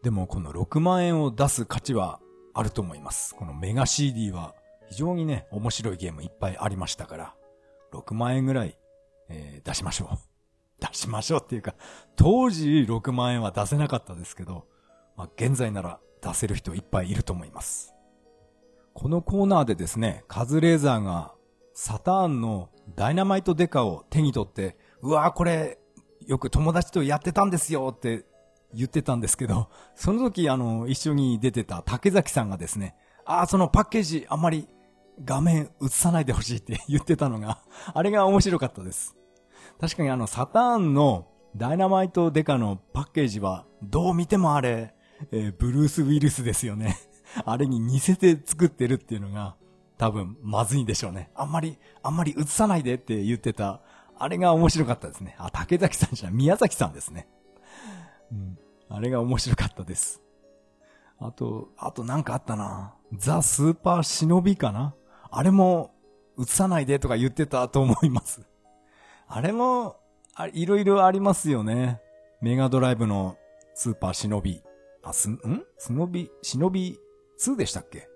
[0.04, 2.20] でもこの6万円を出す価値は
[2.54, 3.36] あると思います。
[3.36, 4.56] このメガ CD は
[4.90, 7.36] 非常にね、面白いゲームいっぱいありましたから、
[7.94, 8.78] 6万円ぐらい、
[9.30, 10.31] えー、出しましょう。
[10.82, 11.76] 出しましょうっていうか、
[12.16, 14.66] 当時6万円は出せなかったですけど、
[15.16, 17.94] まあ、現在なら出せる人いっぱいいると思います。
[18.94, 21.34] このコーナーでですね、カズレーザーが
[21.74, 25.78] サターンのダイナマイトデカを手に取って、うわーこれ、
[26.28, 28.26] よく友達とやってたんですよって
[28.74, 34.68] 言ってたんですけど、その時あの、一緒に出てた竹崎さんがですね、ああ、そのパッケージあんまり
[35.24, 37.60] 画面映さないでほしいって言ってたのが、
[37.94, 39.16] あれが面白かったです。
[39.82, 44.94] 確かにあの、サターンのダイナマイトデカのパッケージは、どう見てもあれ、
[45.32, 47.00] えー、ブルース・ウィルスですよね。
[47.46, 49.56] あれに似せて作ってるっていうのが、
[49.98, 51.32] 多分、まずいんでしょうね。
[51.34, 53.82] あんまり、あんまり映さないでって言ってた、
[54.20, 55.36] あれが面白かったですね。
[55.40, 57.28] あ、竹崎さんじゃない、宮崎さんですね。
[58.32, 58.60] うん。
[58.88, 60.22] あれが面白かったです。
[61.18, 62.94] あと、あとなんかあったな。
[63.14, 64.94] ザ・スーパー忍びかな
[65.32, 65.96] あれも、
[66.40, 68.51] 映さないでとか言ってたと思います。
[69.34, 69.96] あれも、
[70.36, 72.02] あいろいろありますよね。
[72.42, 73.38] メガドライブの
[73.74, 74.62] スーパー忍び。
[75.04, 75.40] あ、す、ん？
[75.78, 77.00] 忍び、忍び
[77.40, 78.10] 2でしたっけ？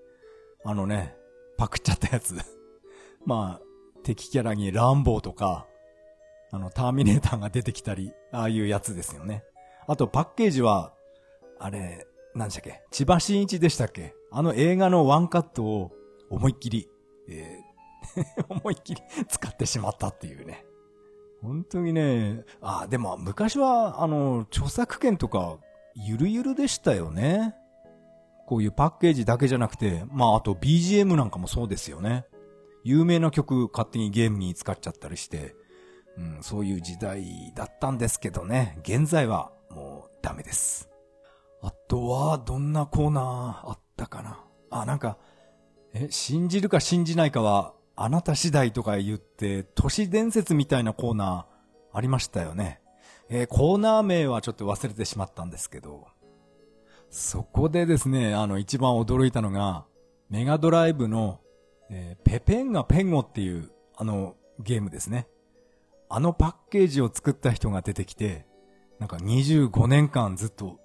[0.66, 1.16] あのね、
[1.58, 2.36] パクっちゃったやつ。
[3.26, 3.66] まあ、
[4.04, 5.66] 敵キャラにランボーとか、
[6.52, 9.46] あの、ターミネーターが出てきたり、ああいうやつですよね。
[9.88, 10.94] あと、パッケージは、
[11.60, 12.84] あれ、何でしたっけ？
[12.92, 14.14] 千葉真一でしたっけ？
[14.32, 15.92] あの映画のワンカットを
[16.30, 16.90] 思いっきり、
[17.30, 17.76] えー
[18.50, 20.66] 思いっきり使ってしまったっていうね。
[21.46, 25.58] 本当にね、あ、でも昔は、あの、著作権とか、
[25.96, 27.56] ゆるゆるでしたよね。
[28.48, 32.26] こういうパッケージだけじゃなくて、まああと BGM なんかもそうですよね。
[32.84, 35.56] 有名な曲勝手にゲームに使っちゃったりして、
[36.18, 40.90] うん、そういう時代だったんですけどね、現在はもうダメです。
[41.62, 44.44] あとは、どんなコーナーあったかな。
[44.72, 45.18] あ、なんか、
[45.94, 52.82] え、信じるか信じないかは、あなた次第とか言って、都市伝説みたいなコーナーありましたよね。
[53.30, 56.08] えー、コーナー名はちょっと忘れてしまったんですけど、
[57.10, 59.86] そこでですね、あの、一番驚いたのが、
[60.30, 61.40] メガドライブの、
[61.90, 65.28] えー、ペペンガペンゴっていう、あの、ゲームですね。
[66.10, 68.46] あのパッケージを作った人が出てきて、
[69.00, 70.80] なんか25年間ずっと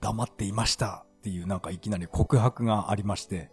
[0.00, 3.50] 黙っていましたっていうなんかいきなり告白がありまして、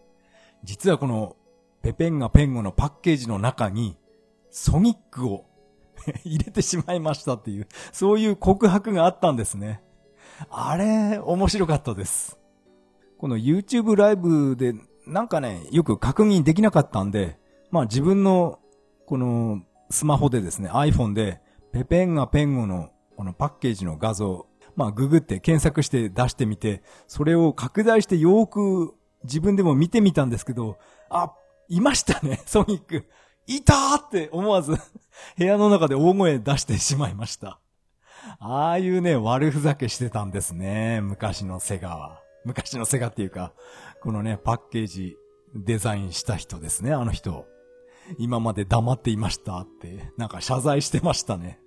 [0.64, 1.36] 実はこの
[1.84, 3.98] ペペンガペンゴのパッケージの中に
[4.50, 5.46] ソニックを
[6.24, 9.84] 入れてしまいましたっていう、そういう告白があったんですね。
[10.50, 12.40] あれ、面白かったです。
[13.18, 14.74] この YouTube ライブで
[15.06, 17.38] なんかね、よく確認できなかったんで、
[17.70, 18.60] まあ自分の
[19.06, 21.42] このスマホでですね、iPhone で
[21.74, 30.78] ペペンガペンゴのこのパッケージの画像、まあググって検索して出してみて、それを拡大してよーく自分でも見てみたんですけど、
[31.10, 31.34] あ、
[31.76, 33.06] いましたね、 ソニック。
[33.48, 34.74] いたーって思わず
[35.38, 37.60] 部屋の中で大声出してしまいました。
[38.40, 41.02] ああいうね、悪ふざけしてたんですね。
[41.02, 42.22] 昔のセガは。
[42.46, 43.54] 昔のセガっていうか、
[44.02, 45.18] このね、パッケージ
[45.56, 47.46] デザインした人ですね、あの人。
[48.18, 51.60] 今まで黙っていましたって、なんか謝罪してましたね。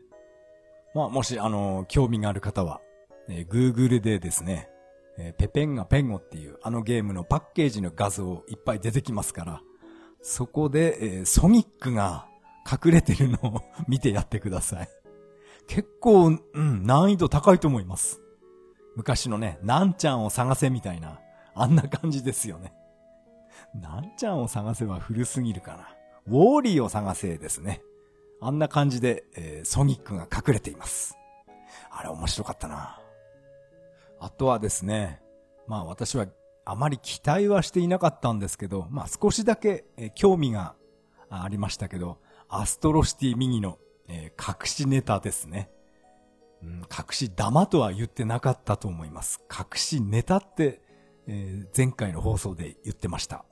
[0.94, 2.80] まあ、もし、あの、興味がある方は、
[3.28, 4.70] えー、Google でですね、
[5.18, 9.60] えー、ペペンガペンゴっていうあのゲームのパッケージの画像いっぱい出てきますから、
[10.28, 12.26] そこで、えー、ソニックが
[12.68, 14.88] 隠れてるのを 見てやってください。
[15.68, 18.20] 結構、うん、難易度高いと思います。
[18.96, 21.20] 昔のね、なんちゃんを探せみたいな、
[21.54, 22.74] あんな感じですよね。
[23.72, 25.94] なんちゃんを探せは古すぎるかな。
[26.26, 27.80] ウォーリーを探せですね。
[28.40, 31.16] あんな感じで、えー、ソニックが隠れています。
[31.88, 33.00] あれ面白かったな。
[34.18, 35.22] あとはですね、
[35.68, 36.26] まあ私は
[36.66, 40.74] あまり期待はしていなかったんですけど、まあ少しだけ、え、興味が
[41.30, 45.70] ありましたけど、アストロシティミニのえー、隠しネタですね。
[46.62, 49.40] うん、隠し玉とは言ってなかったと思います。
[49.50, 50.80] 隠しネタって、
[51.26, 53.44] えー、前回の放送で言ってました。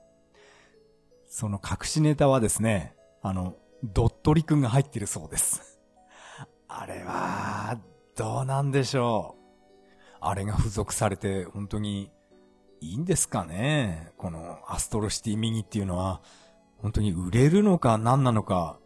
[1.27, 5.79] その隠しネタはですね、あの、ドットリくんが入ってるそうです。
[6.67, 7.77] あれは、
[8.15, 9.45] どうなんでしょう。
[10.21, 12.11] あれが付属されて、本当に、
[12.85, 14.11] いいんですかね？
[14.17, 16.21] このアストロシティミニっていうのは、
[16.77, 18.77] 本当に売れるのか何なのか、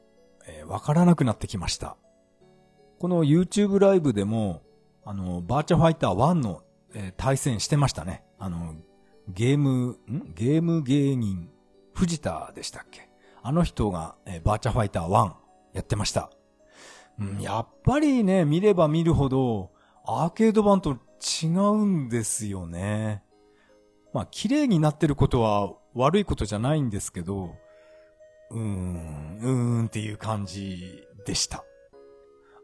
[0.47, 1.97] えー、わからなくなってきました。
[2.99, 4.61] この YouTube ライブでも、
[5.03, 6.61] あの、バーチャファイター1の、
[6.93, 8.23] えー、対戦してましたね。
[8.37, 8.75] あの、
[9.27, 10.33] ゲーム、ん？
[10.33, 11.49] ゲーム芸人、
[11.93, 13.09] 藤田でしたっけ？
[13.41, 15.33] あの人が、えー、バーチャファイター1
[15.73, 16.31] やってました。
[17.19, 19.71] うん、やっぱりね、見れば見るほど、
[20.05, 20.97] アーケード版と
[21.43, 23.23] 違うんですよね。
[24.13, 27.55] まあ、綺麗になってることは悪いことじゃないんですけど、
[28.51, 31.63] うーん、うーんっていう感じでした。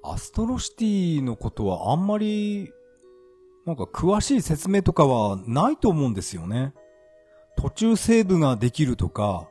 [0.04, 2.72] アストロシティのことはあんまり、
[3.66, 6.74] なんか詳しい説明とかはないと思うんですよね。
[7.58, 9.48] 途中セーブができるとか、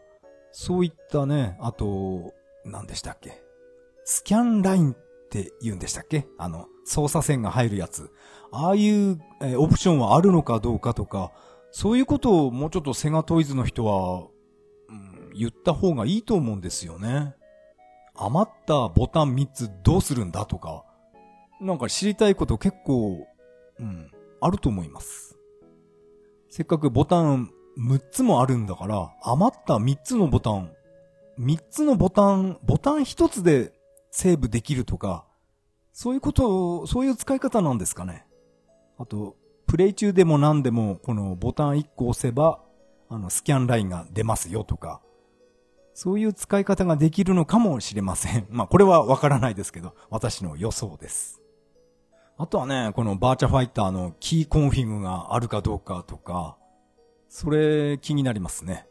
[0.53, 2.33] そういったね、あと、
[2.65, 3.43] 何でしたっけ？
[4.05, 4.97] スキャンラインっ
[5.31, 6.27] て言うんでしたっけ？
[6.39, 8.11] あの、操作線が入るやつ。
[8.53, 11.33] ああいう、えオプションはあるのかどうかとか、
[11.77, 14.29] そういうことをもうちょっとセガトイズの人は、
[14.89, 17.35] うん、言った方がいいと思うんですよね。
[18.15, 20.85] 余ったボタン3つどうするんだとか、
[21.61, 23.27] なんか知りたいこと結構、
[23.81, 24.09] うん、
[24.41, 25.37] あると思います。
[26.49, 30.71] せっかくボタン6つもあるんだから、余った3つのボタン、
[31.41, 33.73] 3つのボタン、ボタン1つで
[34.13, 35.27] セーブできるとか、
[35.93, 38.25] そういうことを、そういう使い方なんですかね。
[38.97, 39.35] あと、
[39.75, 42.61] プレイ中でも何でも、このボタン1個押せば、
[43.09, 45.03] あの、スキャンラインが出ますよとか、
[45.95, 48.47] そういう使い方ができるのかもしれません。
[48.55, 51.43] まあ、これはわからないですけど、私の予想です。
[52.37, 56.57] あとはね、このバーチャファイターのキーコンフィグがあるかどうかとか、
[57.29, 58.87] それ気になりますね。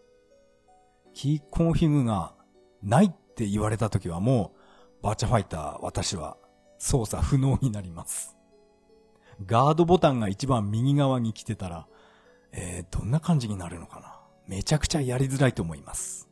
[1.14, 2.36] キーコンフィグが
[2.82, 4.52] ないって言われた時はも
[5.02, 6.36] う、バーチャファイター私は
[6.78, 8.33] 操作不能になります。
[9.46, 11.88] ガードボタンが一番右側に来てたら、
[12.52, 14.20] えー、どんな感じになるのかな？
[14.48, 16.30] めちゃくちゃやりづらいと思います。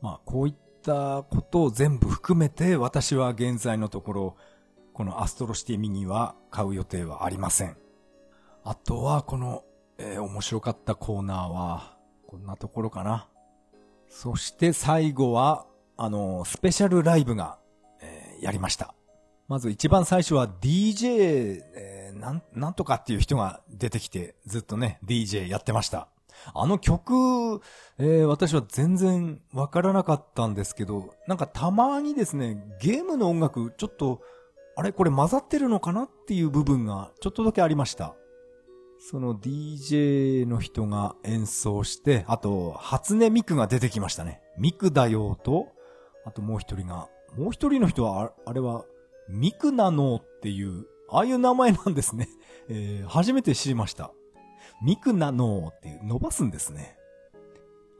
[0.00, 4.36] まあ、こういったことを全部含めて、私は現在のところ、
[4.92, 7.76] このアストロシティミニは買う予定はありません。
[8.62, 9.64] あとは、この、
[9.98, 11.96] えー、面白かったコーナーは、
[12.26, 13.28] こんなところかな。
[14.08, 17.58] そして最後は、あの、スペシャルライブが、
[18.00, 18.94] えー、やりました。
[19.48, 26.08] まず一番最初は DJ、えー、なん、なんとかっていう人が出てきて、ずっとね、DJ やってました。
[26.54, 27.60] あの曲、
[27.98, 34.20] えー、私は全然わからなかったんですけど、なんかたまにですね、ゲームの音楽、ちょっと、
[34.76, 38.14] あれこれ混ざってるのかなっていう部分がちょっとだけありました。
[38.98, 44.40] その DJ の人が演奏して、あと、初音ミクが出てきましたね。
[44.58, 45.68] ミクだよと、
[46.24, 48.84] あともう一人が、もう一人の人は、あれは、
[49.28, 52.28] ミクナノーっていう、ああいう名前なんですね。
[52.68, 54.12] えー、初めて知りました。
[54.82, 56.96] ミクナノーっていう伸ばすんですね。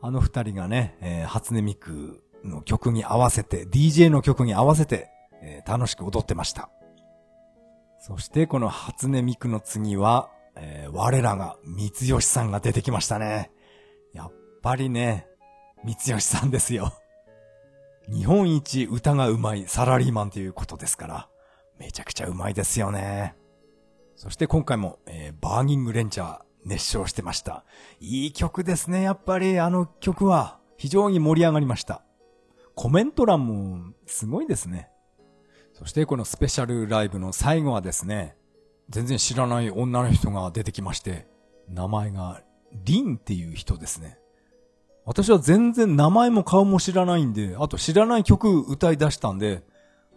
[0.01, 5.09] あの二人がね、えー、初音ミクの曲に合わせて、DJ の曲に合わせて、
[5.41, 6.69] えー、楽しく踊ってました。
[7.99, 13.51] そしてこの初音ミクの次は、えー、我らが三吉さんが出てきましたね。
[14.13, 15.27] やっぱりね、
[15.83, 16.93] 三吉さんですよ。
[18.09, 21.29] 日本一歌が上手いサラリーマンということですから、
[21.79, 23.35] めちゃくちゃ上手いですよね。
[24.15, 27.65] そして今回も、えー、バーニングレンジャー熱唱してました。
[27.99, 32.03] いい曲ですね、やっぱりあの曲は非常に盛り上がりました。
[32.75, 34.89] コメント欄もすごいですね。
[35.73, 38.37] そしてこのスペシャルライブの最後はですね、
[38.89, 41.27] 全然知らない女の人が出てきまして、
[41.67, 42.41] 名前が
[42.71, 44.19] リンっていう人ですね。
[45.05, 49.63] 私は全然名前も顔も知らないんで、あと知らない曲歌い出したんで、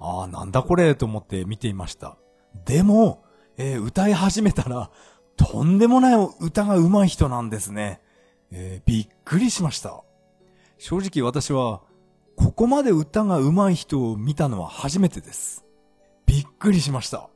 [0.00, 2.16] ああ、なんだこれと思って見ていました。
[2.64, 3.22] でも、
[3.58, 4.90] えー、歌い始めたら、
[5.36, 8.00] とんでもない歌が上手い人なんですね。
[8.50, 10.02] えー、びっくりしました。
[10.78, 11.82] 正直私は、
[12.36, 15.64] ここまで歌が上手い人を見たのは初めてです。
[16.24, 17.28] びっくりしました。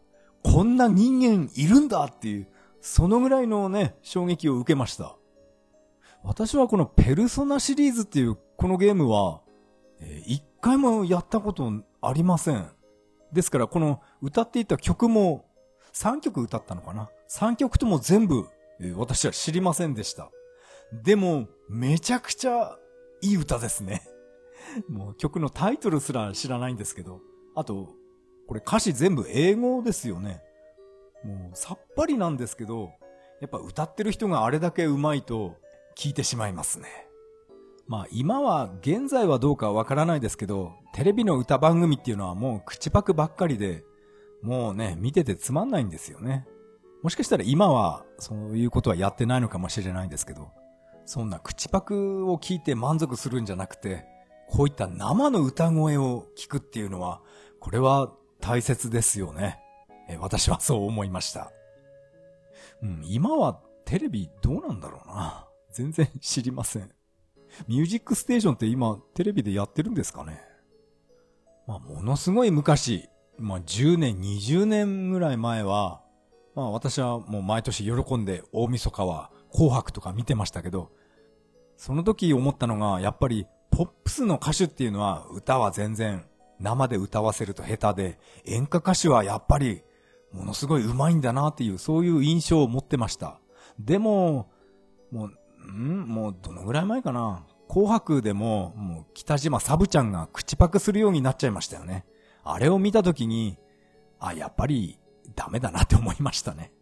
[0.43, 2.49] こんな人間いるんだっていう、
[2.81, 5.17] そのぐらいのね、衝撃を受けました。
[6.25, 9.41] 私はこのペルソナシリーズっていうこのゲームは、
[10.27, 12.67] 一回もやったことありません。
[13.33, 15.47] ですからこの歌っていた曲も
[15.95, 18.47] 3曲歌ったのかな ?3 曲とも全部、
[18.97, 20.31] 私は知りませんでした。
[20.93, 22.77] でも、めちゃくちゃ
[23.23, 24.03] いい歌ですね。
[24.89, 27.21] もう曲のタイトルすら知らないんですけど。
[27.55, 27.89] あと、
[28.47, 30.43] これ歌詞全部英語ですよね。
[31.25, 32.93] もうさっぱりなんですけど、
[33.41, 35.57] やっぱ歌ってる人があれだけ上手いと
[35.97, 36.89] 聞いてしまいますね。
[37.87, 43.85] まあ今は現在はどうかわからないですけど、テレビの歌番組っていうのはもう口パクばっかりで、
[44.43, 46.47] もうね、見ててつまんないんですよね。
[47.03, 50.51] もしかしたら今はそういうことはやってないのかもしれないんですけど、
[51.05, 54.05] そんな口パクを聞いて満足するんじゃなくて、
[54.49, 57.21] こういった生の歌声を聞くっていうのは、
[57.59, 59.59] これは大切ですよね。
[60.09, 61.53] え私はそう思いました。
[62.83, 65.42] うん、今はテレビどうなんだろうな。
[65.73, 66.91] 全然知りません。
[67.69, 70.41] ミュージックステーションって今テレビでやってるんですかね？
[71.67, 73.09] まあ、ものすごい昔、
[73.39, 76.03] まあ、10年、20年ぐらい前は、
[76.55, 80.91] まあ、私はもう毎年喜んで大晦日は紅白とか見てましたけど、
[81.77, 86.25] その時思ったのが、やっぱりポップスの歌手っていうのは歌は全然
[86.61, 89.83] 生で歌わせると下手で、演歌歌手はやっぱり
[90.33, 93.41] ものすごい上手いんだなっていう、そういう印象を持ってました。
[93.79, 94.51] でも、
[95.11, 95.39] もう、
[95.71, 96.05] ん？
[96.07, 97.45] もうどのぐらい前かな？
[97.69, 102.05] 紅白でも、もう北島サブちゃんが口パクするようになっちゃいましたよね。
[102.45, 103.59] あれを見たときに、
[104.19, 104.99] あ、やっぱり
[105.35, 106.73] ダメだなって思いましたね。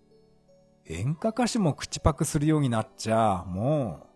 [0.87, 4.09] 演歌歌手も口パクするようになっちゃ、も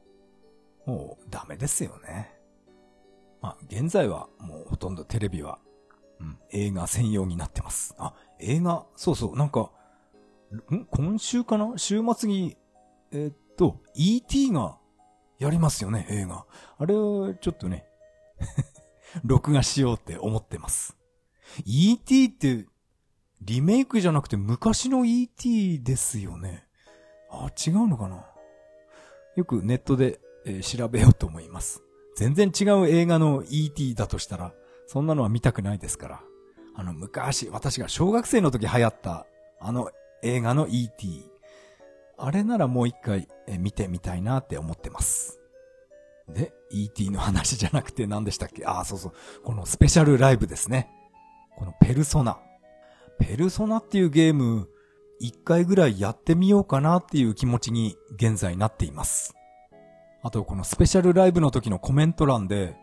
[0.87, 2.35] う、もうダメですよね。
[3.41, 5.59] まあ、現在はもうほとんどテレビは、
[6.19, 7.95] うん、映画専用になってます。
[7.99, 9.71] あ、映画、そうそう、なんか、
[10.73, 10.85] ん？
[10.87, 11.75] 今週かな？
[11.77, 12.57] 週末に、
[13.13, 14.51] えー、っと、E.T.
[14.51, 14.79] が
[15.39, 16.47] やりますよね、映画。
[16.79, 17.87] あれをちょっとね
[19.25, 20.97] 録画しようって思ってます。
[21.65, 22.27] E.T.
[22.27, 22.67] って
[23.43, 25.83] リメイクじゃなくて昔の E.T.
[25.83, 26.67] ですよね。
[27.31, 28.27] あ、違うのかな？
[29.37, 31.83] よくネットで、えー、調べようと思います。
[32.17, 33.95] 全然違う映画の E.T.
[33.95, 34.55] だとしたら、
[34.87, 36.23] そんなのは見たくないですから。
[36.77, 39.27] あの昔、私が小学生の時流行った、
[39.61, 39.91] あの
[40.23, 41.34] 映画の E.T.
[42.19, 45.41] あれならもう一回、見てみたいなって思ってます。
[46.29, 47.11] で、E.T.
[47.11, 48.65] の話じゃなくて何でしたっけ？
[48.65, 49.13] ああ、そうそう。
[49.45, 50.89] このスペシャルライブですね。
[51.57, 52.39] このペルソナ。
[53.19, 54.69] ペルソナっていうゲーム、
[55.21, 59.35] 一回ぐらいやってみようかなっていう気持ちに現在なっています。
[60.23, 62.77] あと、このスペシャルライブの時のコメント欄で、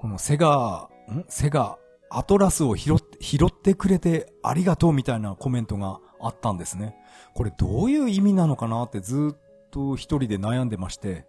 [0.00, 1.24] このセガ、ん？
[1.28, 1.76] セガ、
[2.10, 6.94] アトラスを拾って、拾ってくれてありがとうみたいなコメントがあったんですね。
[7.34, 9.36] これどういう意味なのかなってずっ
[9.70, 11.26] と一人で悩んでまして。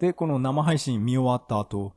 [0.00, 1.94] で、この生配信見終わった後、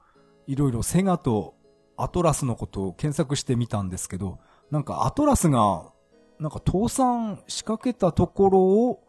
[0.48, 1.56] いろいろセガと
[1.98, 4.40] アトラスのことを検索してみたんですけど、
[4.70, 5.92] なんかアトラスが、
[6.40, 9.04] なんか倒産仕掛けたところを、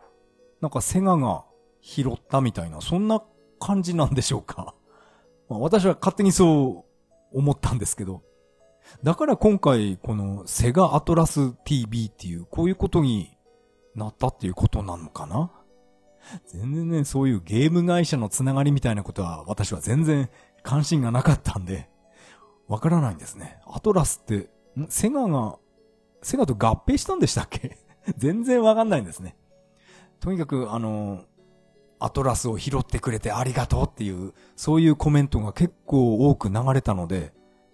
[0.61, 1.45] なんかセガが
[1.81, 3.23] 拾ったみたいな、そんな
[3.59, 4.75] 感じなんでしょうか。
[5.49, 6.85] まあ、私は勝手にそ
[7.33, 8.23] う思ったんですけど。
[9.03, 13.36] だから今回、このセガアトラス TV っていう、こういうことに
[13.97, 15.51] なったっていうことなのかな？
[16.47, 20.29] 全然ね、そういうゲーム会社のつながりみたいなことは私は全然
[20.63, 21.89] 関心がなかったんで、
[22.69, 23.59] わからないんですね。
[23.67, 24.51] アトラスって、
[24.89, 25.59] セガが、
[26.23, 27.79] セガと合併したんでしたっけ？
[28.19, 29.37] 全然わかんないんですね。
[30.21, 31.25] とにかく、あの、
[31.99, 37.33] アトラスを拾ってくれてありがとうっていう、そういうコメントが結構多く流れたので、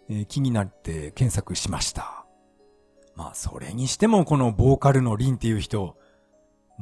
[0.09, 2.27] えー、気になって検索しました。
[3.15, 5.97] まあ、それにしてもこのボーカルのリンっていう人、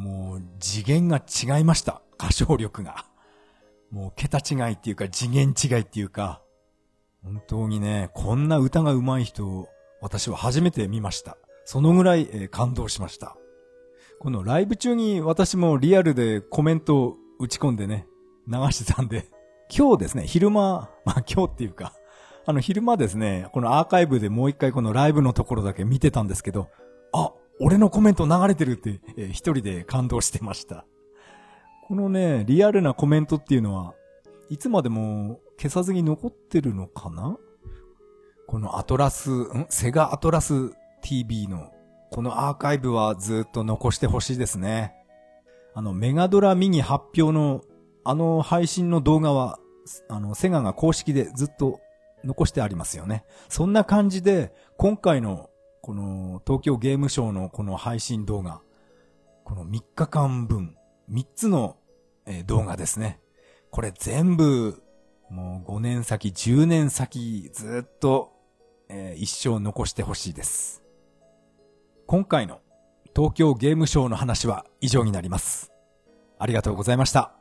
[0.01, 2.01] もう次元が違いました。
[2.19, 3.05] 歌唱力が。
[3.91, 6.41] もう桁違いっていうか次元違いっていうか、
[7.23, 9.69] 本当にね、こんな歌が上手い人を
[10.01, 11.37] 私は初めて見ました。
[11.67, 13.37] そのぐらい、えー、感動しました。
[14.21, 18.07] このライブ中に私もリアルでコメントを打ち込んでね、
[18.49, 19.29] 流してたんで、
[19.69, 21.93] 今日ですね、昼間、まあ今日っていうか、
[22.47, 26.71] あの昼間ですね、このアーカイブでもう一回このライブのところだけ見てたんですけど、
[27.13, 30.87] あ、俺のコメント流れてるって、えー、一人で感動してました。
[31.87, 33.95] このね、リアルなコメントっていうのは、
[34.49, 37.37] いつまでも消さずに残ってるのかな？
[38.47, 39.67] このアトラス、ん？
[39.69, 41.71] セガアトラス TV の
[42.11, 44.95] このアーカイブはずっと残してほしいですね。
[45.75, 47.63] あの、メガドラミニ発表の
[48.03, 49.59] あの配信の動画は、
[50.09, 51.81] あの、セガが公式でずっと
[52.25, 53.25] 残してありますよね。
[53.51, 55.50] そんな感じで、今回の
[55.83, 58.61] この東京ゲームショウのこの配信動画、
[59.45, 60.77] この3日間分、
[61.11, 61.77] 3つの
[62.47, 63.21] 動画ですね。
[63.71, 64.83] これ全部、
[65.31, 68.33] もう5年先、10年先、ずっと、
[68.89, 70.83] えー、一生残してほしいです。
[72.07, 72.61] 今回の
[73.15, 75.73] 東京ゲームショウの話は以上になります。
[76.39, 77.40] ありがとうございました。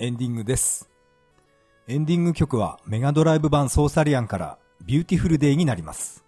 [0.00, 0.88] エンディングです。
[1.88, 6.24] エンディング曲はメガドライブ版ソーサリアンからビューティフルデイになります。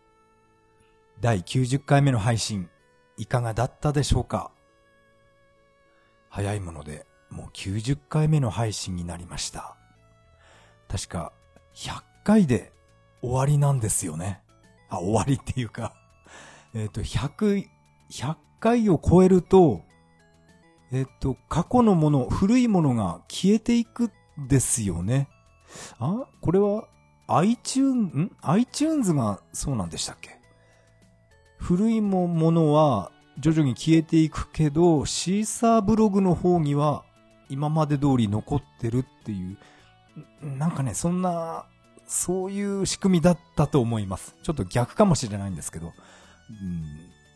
[1.20, 2.68] 第90回目の配信、
[3.16, 4.50] いかがだったでしょうか？
[6.30, 9.76] 早いものでもう90回目の配信になりました。
[10.88, 11.32] 確か
[11.76, 12.72] 100回で
[13.22, 14.42] 終わりなんですよね。
[14.88, 15.94] あ、終わりっていうか
[16.74, 17.66] えっ、と、100、
[18.10, 19.82] 100回を超えると、
[20.92, 24.10] えっ、と、過去のもの、古いものが消えていく
[24.48, 25.28] ですよね。
[25.98, 26.88] あこれは
[27.28, 30.40] iTunes、ん ?iTunes がそうなんでしたっけ？
[31.58, 37.04] 古いものは徐々に消えていくけど、シーサーブログの方には
[37.48, 39.58] 今まで通り残ってるっていう、
[40.42, 41.66] なんかね、そんな、
[42.06, 44.34] そういう仕組みだったと思います。
[44.42, 45.92] ちょっと逆かもしれないんですけど、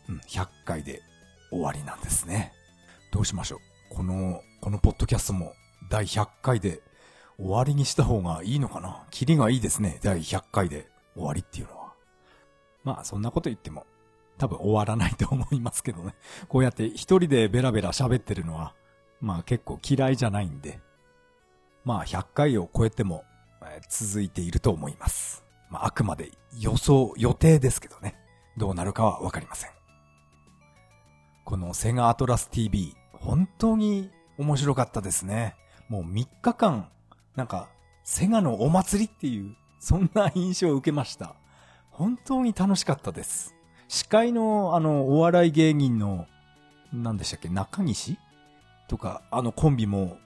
[0.09, 1.01] うん、100回で
[1.49, 2.51] 終わりなんですね。
[3.15, 3.61] どうしましょ
[3.91, 3.95] う。
[3.95, 5.53] この、このポッドキャストも
[5.89, 6.81] 第100回で
[7.37, 9.05] 終わりにした方がいいのかな？
[9.09, 10.01] キリがいいですね。
[10.03, 11.93] 第100回で終わりっていうのは。
[12.83, 13.87] まあ、そんなこと言っても、
[14.37, 16.13] 多分終わらないと思いますけどね。
[16.49, 18.75] こうやって一人でベラベラ喋ってるのは、
[19.21, 20.81] まあ結構嫌いじゃないんで、
[21.85, 23.23] まあ100回を超えても、
[23.63, 25.45] え、続いていると思います。
[25.69, 28.17] まああくまで予想、予定ですけどね。
[28.57, 29.71] どうなるかはわかりません。
[31.45, 32.95] このセガアトラス TV、
[33.25, 35.55] 本当に面白かったですね。
[35.89, 36.89] もう3日間
[37.35, 37.69] なんか、
[38.03, 41.35] セガのお祭りっていう、そんな印象を受けました。
[41.89, 43.55] 本当に楽しかったです。
[43.87, 46.27] 司会の、あの、お笑い芸人の、
[46.93, 48.17] 何でしたっけ、中西
[48.87, 50.17] とか、あのコンビも、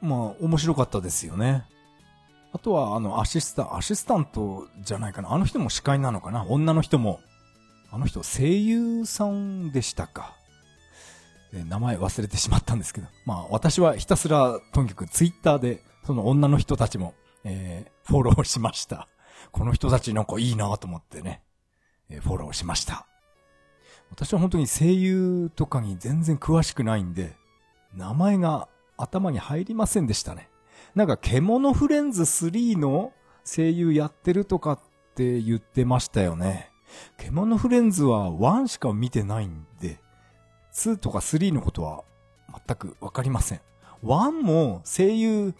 [0.00, 1.64] まあ、面白かったですよね。
[2.52, 5.32] あとは、あの、アシスタン、アシスタントじゃないかな。
[5.32, 6.44] あの人も司会なのかな？
[6.44, 7.20] 女の人も。
[7.90, 10.34] あの人、声優さんでしたか。
[11.62, 13.06] 名前忘れてしまったんですけど。
[13.24, 19.08] まあ、私はひたすら、とにかくツイッターでその女の人たちも、えー、フォローしました。
[19.52, 21.42] この人たちなんかいいなと思ってね、
[22.08, 23.06] えー、フォローしました。
[24.10, 27.36] 私は本当に声優とかに全然詳しくないんで、
[27.94, 30.48] 名前が頭に入りませんでしたね。
[30.94, 33.12] なんか、獣フレンズ3の
[33.44, 34.80] 声優やってるとかっ
[35.14, 36.70] て言ってましたよね。
[37.16, 39.98] 獣フレンズは1しか見てないんで、
[40.74, 42.04] 2とか3のことは
[42.66, 43.60] 全くわかりません。
[44.02, 45.54] 1も声優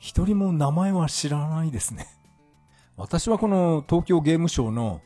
[0.00, 2.06] 一人も名前は知らないですね。
[2.96, 5.00] 私はこの東京ゲームショウの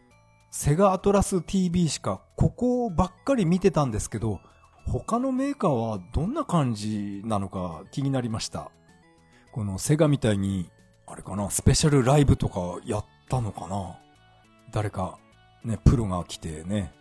[0.51, 4.41] セガアトラス TV しかここばっかり見てたんですけど、
[4.87, 8.71] 他のメーカーはどんな感じなのか気になりました。
[9.53, 10.71] このセガみたいに、
[11.07, 13.99] あれかな、スペシャルライブとかやったのかな
[14.73, 15.19] 誰か、
[15.65, 16.93] ね、プロが来てね、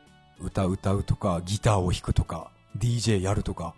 [0.44, 3.76] 歌歌うとか、ギターを弾くとか、DJ やるとか、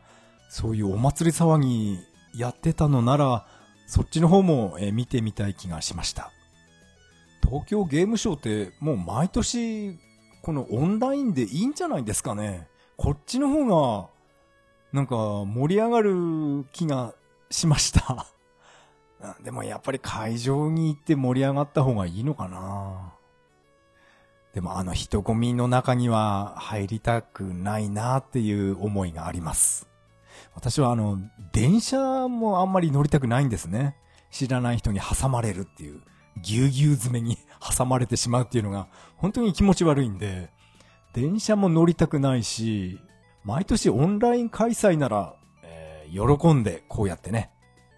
[0.49, 1.99] そういうお祭り騒ぎ
[2.35, 3.45] やってたのなら、
[3.87, 6.31] そっちの方も、見てみたい気がしました。
[7.43, 9.99] 東京ゲームショウってもう毎年
[10.41, 12.67] このオンラインでいいんじゃないですかね。
[12.97, 14.09] こっちの方が
[14.91, 17.13] なんか盛り上がる気が
[17.49, 18.27] しました。
[19.43, 23.12] でもやっぱり会場に行って盛り上がった方がいいのかな。
[24.53, 29.87] でもあの人混みの中には入りたくないなっていう思いがあります。
[30.55, 31.19] 私はあの、
[31.51, 33.95] 電車もあんまり乗りたくないんですね。
[34.29, 36.01] 知らない人に挟まれるっていう、
[36.41, 37.37] ぎゅうぎゅう詰めに
[37.77, 38.87] 挟まれてしまうっていうのが、
[39.17, 40.49] 本当に気持ち悪いんで、
[41.13, 42.99] 電車も乗りたくないし、
[43.43, 47.51] 毎年オンライン開催なら、えー、喜んでこうやってね、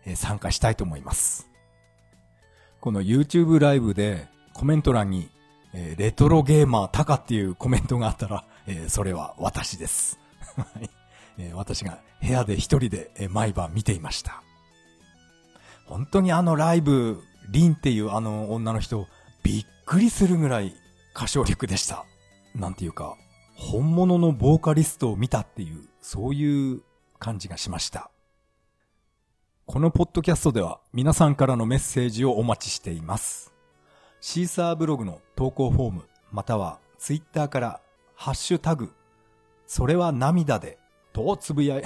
[0.06, 1.50] えー、参加したいと思います。
[2.80, 5.30] この YouTube ライブでコメント欄に、
[5.78, 10.18] えー、レトロゲーマータカっていうコメントがあったら、えそれは私です。
[10.56, 10.90] はい。
[11.38, 14.42] え、私が部屋で一人で、え、毎晩見ていました。
[15.86, 19.06] 本当にあのライブ、リンっていうあの女の人、
[19.44, 20.74] びっくりするぐらい
[21.14, 22.06] 歌唱力でした。
[22.56, 23.18] なんていうか、
[23.56, 26.82] 本物のボーカリストを見たっていう、そういう
[27.20, 28.10] 感じがしました。
[29.66, 33.55] このポッドキャストでは皆さんからのメッセージをお待ちしています。
[34.28, 37.80] シーサーブログの投稿フォーム、またはツイッターから
[38.16, 38.92] ハッシュタグ、
[39.68, 40.80] それは涙で
[41.14, 41.84] とつぶやい、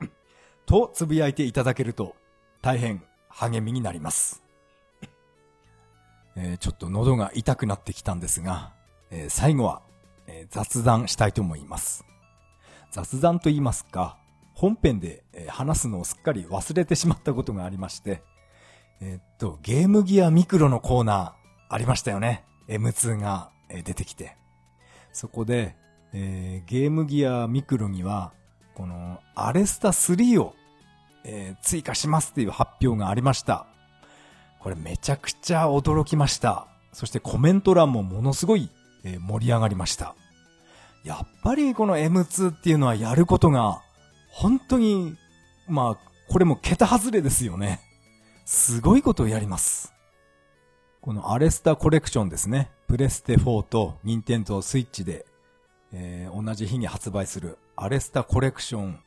[0.64, 2.16] とつぶやいていただけると
[2.62, 4.42] 大変励みになります。
[6.36, 8.72] えー、ちょっと喉が痛くなってきたんですが、
[9.10, 9.82] えー、最後は、
[10.26, 12.06] えー、雑談したいと思います。
[12.92, 14.16] 雑談と言いますか、
[14.54, 18.22] 本編で、話すのをすっかり忘れてしまったことがありまして、
[19.02, 22.44] えっと、ゲームギアミクロのコーナーありましたよね。
[22.68, 24.36] M2 が、出てきて。
[25.12, 25.74] そこで、
[26.12, 28.32] えゲームギアミクロには、
[28.74, 30.54] このアレスタ3を、
[31.24, 33.66] えー、追加しますっていう発表がありました。
[34.60, 36.66] これめちゃくちゃ驚きました。
[36.92, 38.70] そしてコメント欄もものすごい、
[39.04, 40.14] えー、盛り上がりました。
[41.04, 43.82] やっぱりこの M2 っていうのはやることが、
[44.28, 45.16] 本当に、
[45.68, 45.98] まあ、
[46.28, 47.80] これも桁外れですよね。
[48.44, 49.93] すごいことをやります。
[51.04, 52.70] このアレスタコレクションですね。
[52.88, 55.26] プレステ4とニンテンドースイッチで、
[55.92, 58.98] えー、同じ日に発売するアレスタコレクション。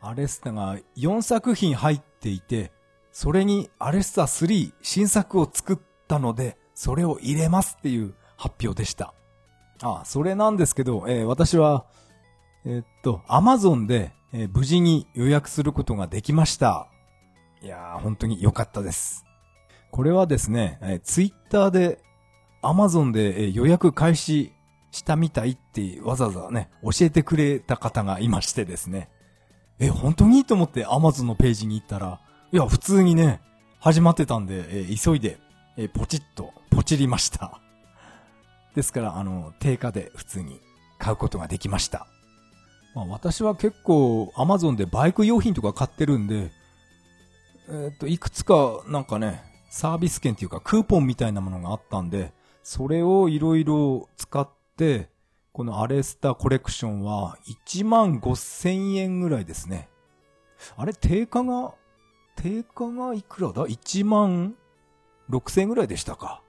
[0.00, 2.72] アレスタが4作品入っていて、
[3.12, 5.78] それにアレスタ3新作を作っ
[6.08, 9.14] たので、それを入れますっていう発表でした。
[9.80, 11.86] あ、それなんですけど、えー、私は、
[12.64, 16.88] えー、っと、アマゾンで、えー、無事に予約することができました。
[17.62, 19.27] いやー、本当に良かったです。
[19.90, 21.98] これはですね、えー、ツイッターで、
[22.60, 24.52] アマゾンで、えー、予約開始
[24.90, 29.08] したみたいってわざわざね、教えてくれた方がいましてですね。
[29.78, 32.20] え、本当にと思ってアマゾンのページに行ったら、
[32.52, 33.40] いや、普通にね、
[33.78, 35.38] 始まってたんで、えー、急いで、
[35.76, 37.60] えー、ポチッと、ポチりました。
[38.74, 40.60] ですから、あの、定価で普通に
[40.98, 42.06] 買うことができました。
[42.94, 46.50] まあ、私は結構、アマゾンでバイク用品とか買ってるんで、
[47.70, 55.10] えっ、と、いくつか、なんかね、サービス券っていうか、クーポンみたいなものがあったんで、それをいろいろ使って、
[55.52, 59.88] このアレスタコレクションは1万5千円ぐらいですね。
[60.76, 61.74] あれ、定価が、
[62.36, 64.54] 定価がいくらだ ?1 万
[65.30, 66.42] 6千円ぐらいでしたか。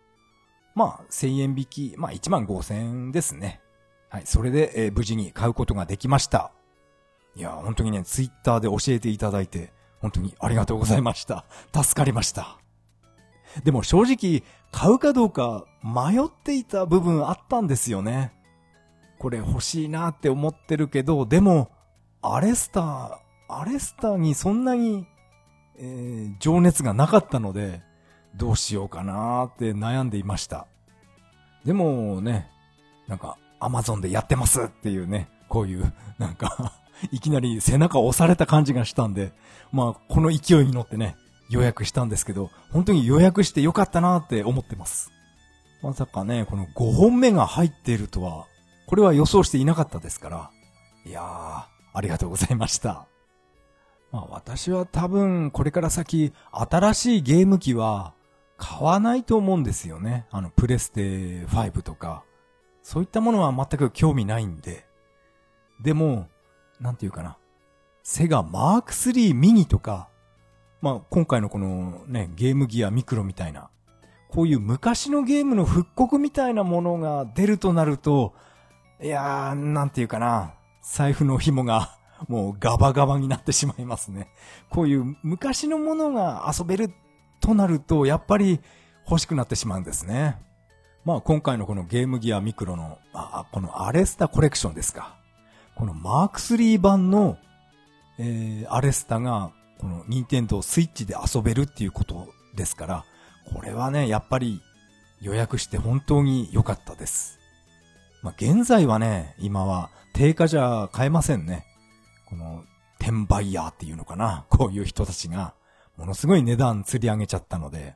[0.75, 3.61] まあ、1000円引き、まあ1万5千円ですね。
[4.09, 6.51] はい、それで、えー、無事に買うことができました。
[7.35, 11.45] いや、本当にね、ツイッターで教えていただいて、本当にありがとうございました。
[11.73, 12.58] 助かりました。
[13.63, 18.31] でも正直、買うかどうか迷っていた部分あったんですよね。
[19.17, 21.71] これ欲しいなって思ってるけど、でも、
[22.21, 25.07] アレスター、アレスターにそんなに、
[25.77, 27.81] えー、情熱がなかったので、
[28.35, 30.67] どうしようかなって悩んでいました。
[31.65, 32.49] でもね、
[33.07, 36.73] なんか、アマゾンでやってますっていうね、こういう、なんか
[37.11, 39.33] いきなり背中押された感じがしたんで、
[39.71, 41.15] まあ、この勢いに乗ってね、
[41.49, 45.11] 予約したんですけど、本当に予約してよかったなって思ってます。
[45.81, 48.45] まさかね、この5本目が入っているとは、
[48.85, 50.51] これは予想していなかったですから、
[51.05, 53.07] いやー、ありがとうございました。
[54.11, 58.13] まあ私は多分これから先新しいゲーム機は
[58.57, 60.25] 買わないと思うんですよね。
[60.31, 61.01] あのプレステ
[61.47, 62.23] 5とか。
[62.81, 64.85] そういったものは全く興味ないんで。
[65.81, 66.27] でも、
[66.79, 67.37] なんていうかな。
[68.03, 70.09] セガマーク3ミニとか、
[70.81, 73.69] まあ今回のこのね、ゲームギアミクロみたいな、
[74.29, 78.33] こういう昔のゲームの復刻みたいなものが出るとなると、
[79.01, 80.53] いやー、なんていうかな。
[80.81, 84.29] 財布の紐が もうガバガバになってしまいますね。
[84.69, 86.93] こういう昔のものが遊べる
[87.39, 88.59] となると、やっぱり
[89.09, 90.37] 欲しくなってしまうんですね。
[91.05, 95.15] まあ今回のこのゲームギアミクロの、あ、このアレスタコレクションですか。
[95.75, 97.37] このマーク3版の、
[98.17, 103.05] えー、アレスタが、このニンテンドースイッチで遊べるっていうことですから、
[103.53, 104.61] これはね、やっぱり
[105.21, 107.39] 予約して本当に良かったです。
[108.21, 111.65] まあ現在はね、今は定価じゃ買えませんね。
[112.29, 112.63] この、
[112.99, 114.45] 転売ヤーっていうのかな。
[114.49, 115.53] こういう人たちが、
[115.95, 117.95] ものすごい値段釣り上げちゃったので、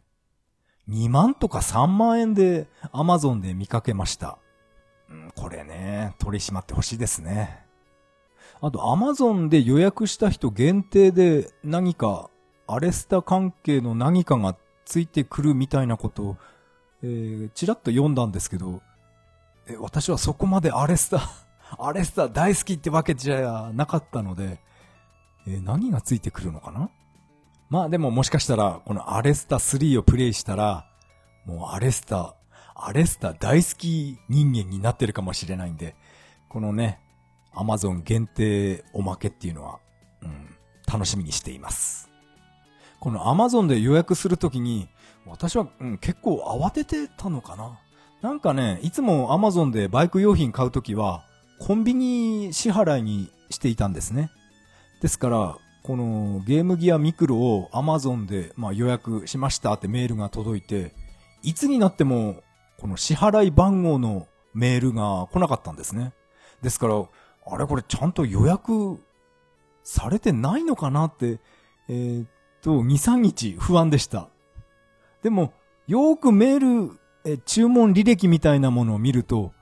[0.89, 4.37] 2万とか3万円で Amazon で見かけました。
[5.35, 7.65] これね、取り締まってほしいですね。
[8.65, 12.29] あと Amazon で予約した人限定で何か
[12.65, 14.55] アレスタ関係の何かが
[14.85, 16.37] ついてくるみたいなことを、
[17.03, 18.81] えー、ちらっと読んだんですけど、
[19.67, 21.29] え私はそこまでアレスタ、
[21.77, 24.61] アレスタ大好きってわけじゃなかったので、
[25.45, 26.89] えー、何がついてくるのかな？
[27.69, 30.87] まあでももしかしたら、このアレスタ3をプレイしたら、
[31.45, 32.33] もうアレスタ、
[32.75, 35.97] アレスタ大好き人間になってるかもしれないんで、
[36.47, 37.02] このね、
[37.53, 39.79] アマゾン限定おまけっていうのは、
[40.21, 40.55] うん、
[40.91, 42.09] 楽しみにしています。
[42.99, 44.87] このアマゾンで予約するときに、
[45.25, 47.79] 私は、うん、結構慌ててたのかな。
[48.21, 51.25] なんかね、いつもアマゾンでバイク用品買うときは、
[51.59, 54.31] コンビニ支払いにしていたんですね。
[55.01, 60.93] ですから、このゲームギアミクロを Amazon で、まあ、予約しましたってメールが届いて、
[61.41, 62.41] いつになっても
[62.79, 66.13] この支払い番号のメールが来なかったんですね。
[66.61, 67.03] ですから、
[67.45, 68.99] あれこれちゃんと予約
[69.83, 71.39] されてないのかなって、
[71.89, 72.27] えー、っ
[72.61, 74.29] と、2、3日不安でした。
[75.21, 75.53] でも、
[75.87, 79.53] よーくメール、え、注文履歴みたいなものを見ると、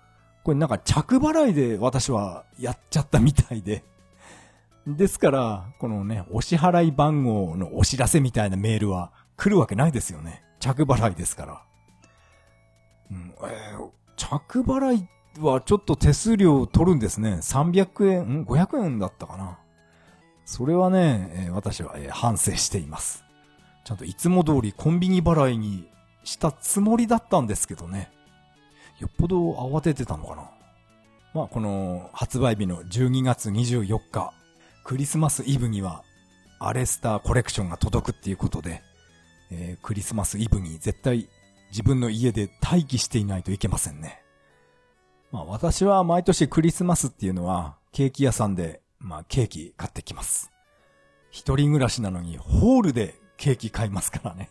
[0.43, 3.83] これなんか着払いで私はやっちゃったみたいで、
[4.87, 10.43] ですから、このね、お支払い番号のお知らせみたいなメールは来るわけないですよね。
[10.59, 11.63] 着払いですから。
[13.11, 15.07] うん、えー、着払いっ
[15.39, 17.39] はちょっと手数料を取るんですね。
[17.41, 19.57] 300円、ん ?500 円だったかな。
[20.45, 23.23] それはね、私は、反省しています。
[23.85, 25.87] ちゃんといつも通りコンビニ払いに
[26.23, 28.11] したつもりだったんですけどね。
[28.99, 30.51] よっぽど慌ててたのかな。
[31.33, 34.33] まあ、この発売日の12月24日、
[34.83, 36.03] クリスマスイブには
[36.59, 38.81] アレスターコレクションが届くっていうことで、
[39.49, 41.29] えークリスマスイブに絶対
[41.69, 44.21] 自分の家で待機していないといけませんね。
[45.31, 50.51] まあ私は毎年クリスマスっていうのはケーキ屋さんで、まあケーキ買ってきます。
[51.29, 54.49] 一人暮らしなのにホールでケーキ買いますからね。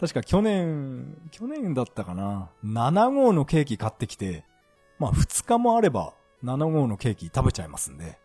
[0.00, 2.50] 確か去年、去年だったかな。
[2.64, 4.44] 7号のケーキ買ってきて、
[4.98, 8.18] まあ2日もあれば7号のケーキ食べちゃいますんで、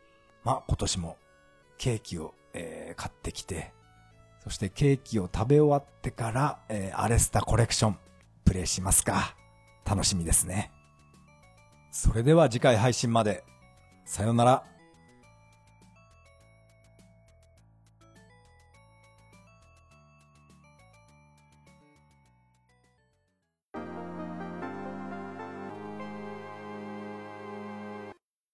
[0.44, 1.18] まあ今年も
[1.78, 3.74] ケーキを、えー買ってきて、
[4.44, 7.98] そしてケーキを食べ終わってから、えーアレスタコレクション
[8.46, 9.36] プレイしますか。
[9.86, 10.72] 楽しみですね。
[11.92, 13.44] それでは次回配信まで。
[14.06, 14.77] さようなら。